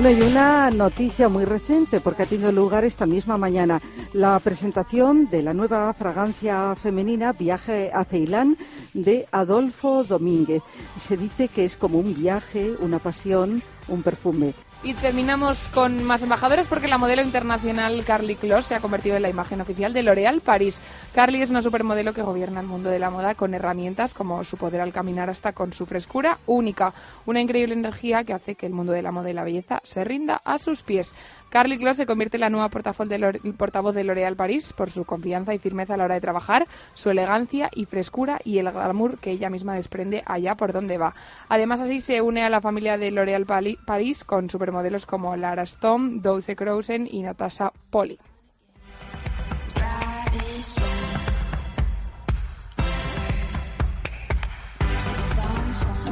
Bueno, 0.00 0.16
y 0.16 0.30
una 0.30 0.70
noticia 0.70 1.28
muy 1.28 1.44
reciente, 1.44 2.00
porque 2.00 2.22
ha 2.22 2.26
tenido 2.26 2.52
lugar 2.52 2.84
esta 2.84 3.04
misma 3.04 3.36
mañana, 3.36 3.82
la 4.12 4.38
presentación 4.38 5.28
de 5.28 5.42
la 5.42 5.52
nueva 5.52 5.92
fragancia 5.92 6.76
femenina 6.76 7.32
Viaje 7.32 7.90
a 7.92 8.04
Ceilán 8.04 8.56
de 8.94 9.26
Adolfo 9.32 10.04
Domínguez. 10.04 10.62
Se 11.00 11.16
dice 11.16 11.48
que 11.48 11.64
es 11.64 11.76
como 11.76 11.98
un 11.98 12.14
viaje, 12.14 12.76
una 12.78 13.00
pasión, 13.00 13.60
un 13.88 14.04
perfume. 14.04 14.54
Y 14.80 14.94
terminamos 14.94 15.68
con 15.70 16.04
más 16.04 16.22
embajadores 16.22 16.68
porque 16.68 16.86
la 16.86 16.98
modelo 16.98 17.20
internacional 17.20 18.04
Carly 18.04 18.36
Kloss 18.36 18.66
se 18.66 18.76
ha 18.76 18.80
convertido 18.80 19.16
en 19.16 19.22
la 19.22 19.28
imagen 19.28 19.60
oficial 19.60 19.92
de 19.92 20.04
L'Oréal 20.04 20.40
París. 20.40 20.80
Carly 21.12 21.42
es 21.42 21.50
una 21.50 21.62
supermodelo 21.62 22.14
que 22.14 22.22
gobierna 22.22 22.60
el 22.60 22.68
mundo 22.68 22.88
de 22.88 23.00
la 23.00 23.10
moda 23.10 23.34
con 23.34 23.54
herramientas 23.54 24.14
como 24.14 24.44
su 24.44 24.56
poder 24.56 24.80
al 24.80 24.92
caminar 24.92 25.30
hasta 25.30 25.52
con 25.52 25.72
su 25.72 25.84
frescura 25.84 26.38
única, 26.46 26.94
una 27.26 27.40
increíble 27.40 27.74
energía 27.74 28.22
que 28.22 28.32
hace 28.32 28.54
que 28.54 28.66
el 28.66 28.72
mundo 28.72 28.92
de 28.92 29.02
la 29.02 29.10
moda 29.10 29.30
y 29.30 29.32
la 29.32 29.42
belleza 29.42 29.80
se 29.82 30.04
rinda 30.04 30.40
a 30.44 30.58
sus 30.58 30.84
pies. 30.84 31.12
Carly 31.50 31.78
Kloss 31.78 31.96
se 31.96 32.06
convierte 32.06 32.36
en 32.36 32.42
la 32.42 32.50
nueva 32.50 32.68
portavoz 32.68 33.94
de 33.94 34.04
L'Oréal 34.04 34.36
París 34.36 34.72
por 34.72 34.90
su 34.90 35.04
confianza 35.04 35.54
y 35.54 35.58
firmeza 35.58 35.94
a 35.94 35.96
la 35.96 36.04
hora 36.04 36.14
de 36.14 36.20
trabajar, 36.20 36.66
su 36.94 37.10
elegancia 37.10 37.70
y 37.74 37.86
frescura 37.86 38.38
y 38.44 38.58
el 38.58 38.70
glamour 38.70 39.18
que 39.18 39.30
ella 39.30 39.48
misma 39.48 39.74
desprende 39.74 40.22
allá 40.26 40.54
por 40.56 40.72
donde 40.72 40.98
va. 40.98 41.14
Además, 41.48 41.80
así 41.80 42.00
se 42.00 42.20
une 42.20 42.42
a 42.42 42.50
la 42.50 42.60
familia 42.60 42.98
de 42.98 43.10
L'Oréal 43.10 43.46
París 43.46 44.24
con 44.24 44.50
supermodelos 44.50 45.06
como 45.06 45.36
Lara 45.36 45.62
Stone, 45.62 46.20
Douce 46.20 46.54
Crosen 46.54 47.08
y 47.10 47.22
Natasha 47.22 47.72
Polly. 47.90 48.18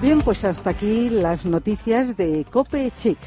Bien, 0.00 0.20
pues 0.22 0.44
hasta 0.44 0.70
aquí 0.70 1.08
las 1.08 1.44
noticias 1.44 2.16
de 2.16 2.44
Cope 2.50 2.90
Chic. 2.96 3.18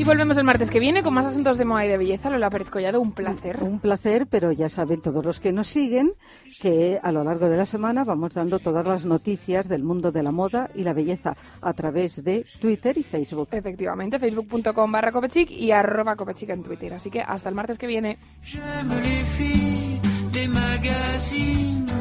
Y 0.00 0.04
volvemos 0.04 0.38
el 0.38 0.44
martes 0.44 0.70
que 0.70 0.80
viene 0.80 1.02
con 1.02 1.12
más 1.12 1.26
asuntos 1.26 1.58
de 1.58 1.66
moda 1.66 1.84
y 1.84 1.88
de 1.90 1.98
belleza. 1.98 2.30
Lola 2.30 2.48
Pérez 2.48 2.70
Collado, 2.70 3.02
un 3.02 3.12
placer. 3.12 3.62
Un 3.62 3.80
placer, 3.80 4.26
pero 4.26 4.50
ya 4.50 4.70
saben 4.70 5.02
todos 5.02 5.22
los 5.22 5.40
que 5.40 5.52
nos 5.52 5.68
siguen 5.68 6.12
que 6.58 6.98
a 7.02 7.12
lo 7.12 7.22
largo 7.22 7.50
de 7.50 7.58
la 7.58 7.66
semana 7.66 8.02
vamos 8.02 8.32
dando 8.32 8.58
todas 8.60 8.86
las 8.86 9.04
noticias 9.04 9.68
del 9.68 9.82
mundo 9.82 10.10
de 10.10 10.22
la 10.22 10.30
moda 10.30 10.70
y 10.74 10.84
la 10.84 10.94
belleza 10.94 11.36
a 11.60 11.74
través 11.74 12.24
de 12.24 12.46
Twitter 12.60 12.96
y 12.96 13.02
Facebook. 13.02 13.48
Efectivamente, 13.52 14.18
facebook.com 14.18 14.90
barra 14.90 15.12
copechic 15.12 15.50
y 15.50 15.70
arroba 15.70 16.16
copechic 16.16 16.48
en 16.48 16.62
Twitter. 16.62 16.94
Así 16.94 17.10
que 17.10 17.20
hasta 17.20 17.50
el 17.50 17.54
martes 17.54 17.76
que 17.76 17.86
viene. 17.86 18.16
J'aime 18.42 19.02
les 19.02 19.28
filles 19.28 20.00
des 20.32 20.48
magazines, 20.48 21.92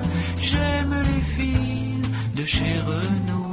j'aime 0.42 1.04
les 1.04 1.22
filles 1.36 2.02
de 2.34 2.46
chez 2.46 2.80
Renault, 2.80 3.52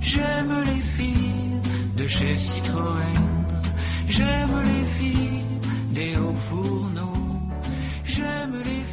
j'aime 0.00 0.62
les 0.62 0.80
filles 0.80 1.60
de 1.94 2.06
chez 2.06 2.38
Citroën, 2.38 3.39
j'aime 4.10 4.62
les 4.64 4.84
filles 4.84 5.44
des 5.92 6.16
hauts 6.16 6.34
fourneaux, 6.48 7.12
j'aime 8.04 8.56
les 8.64 8.89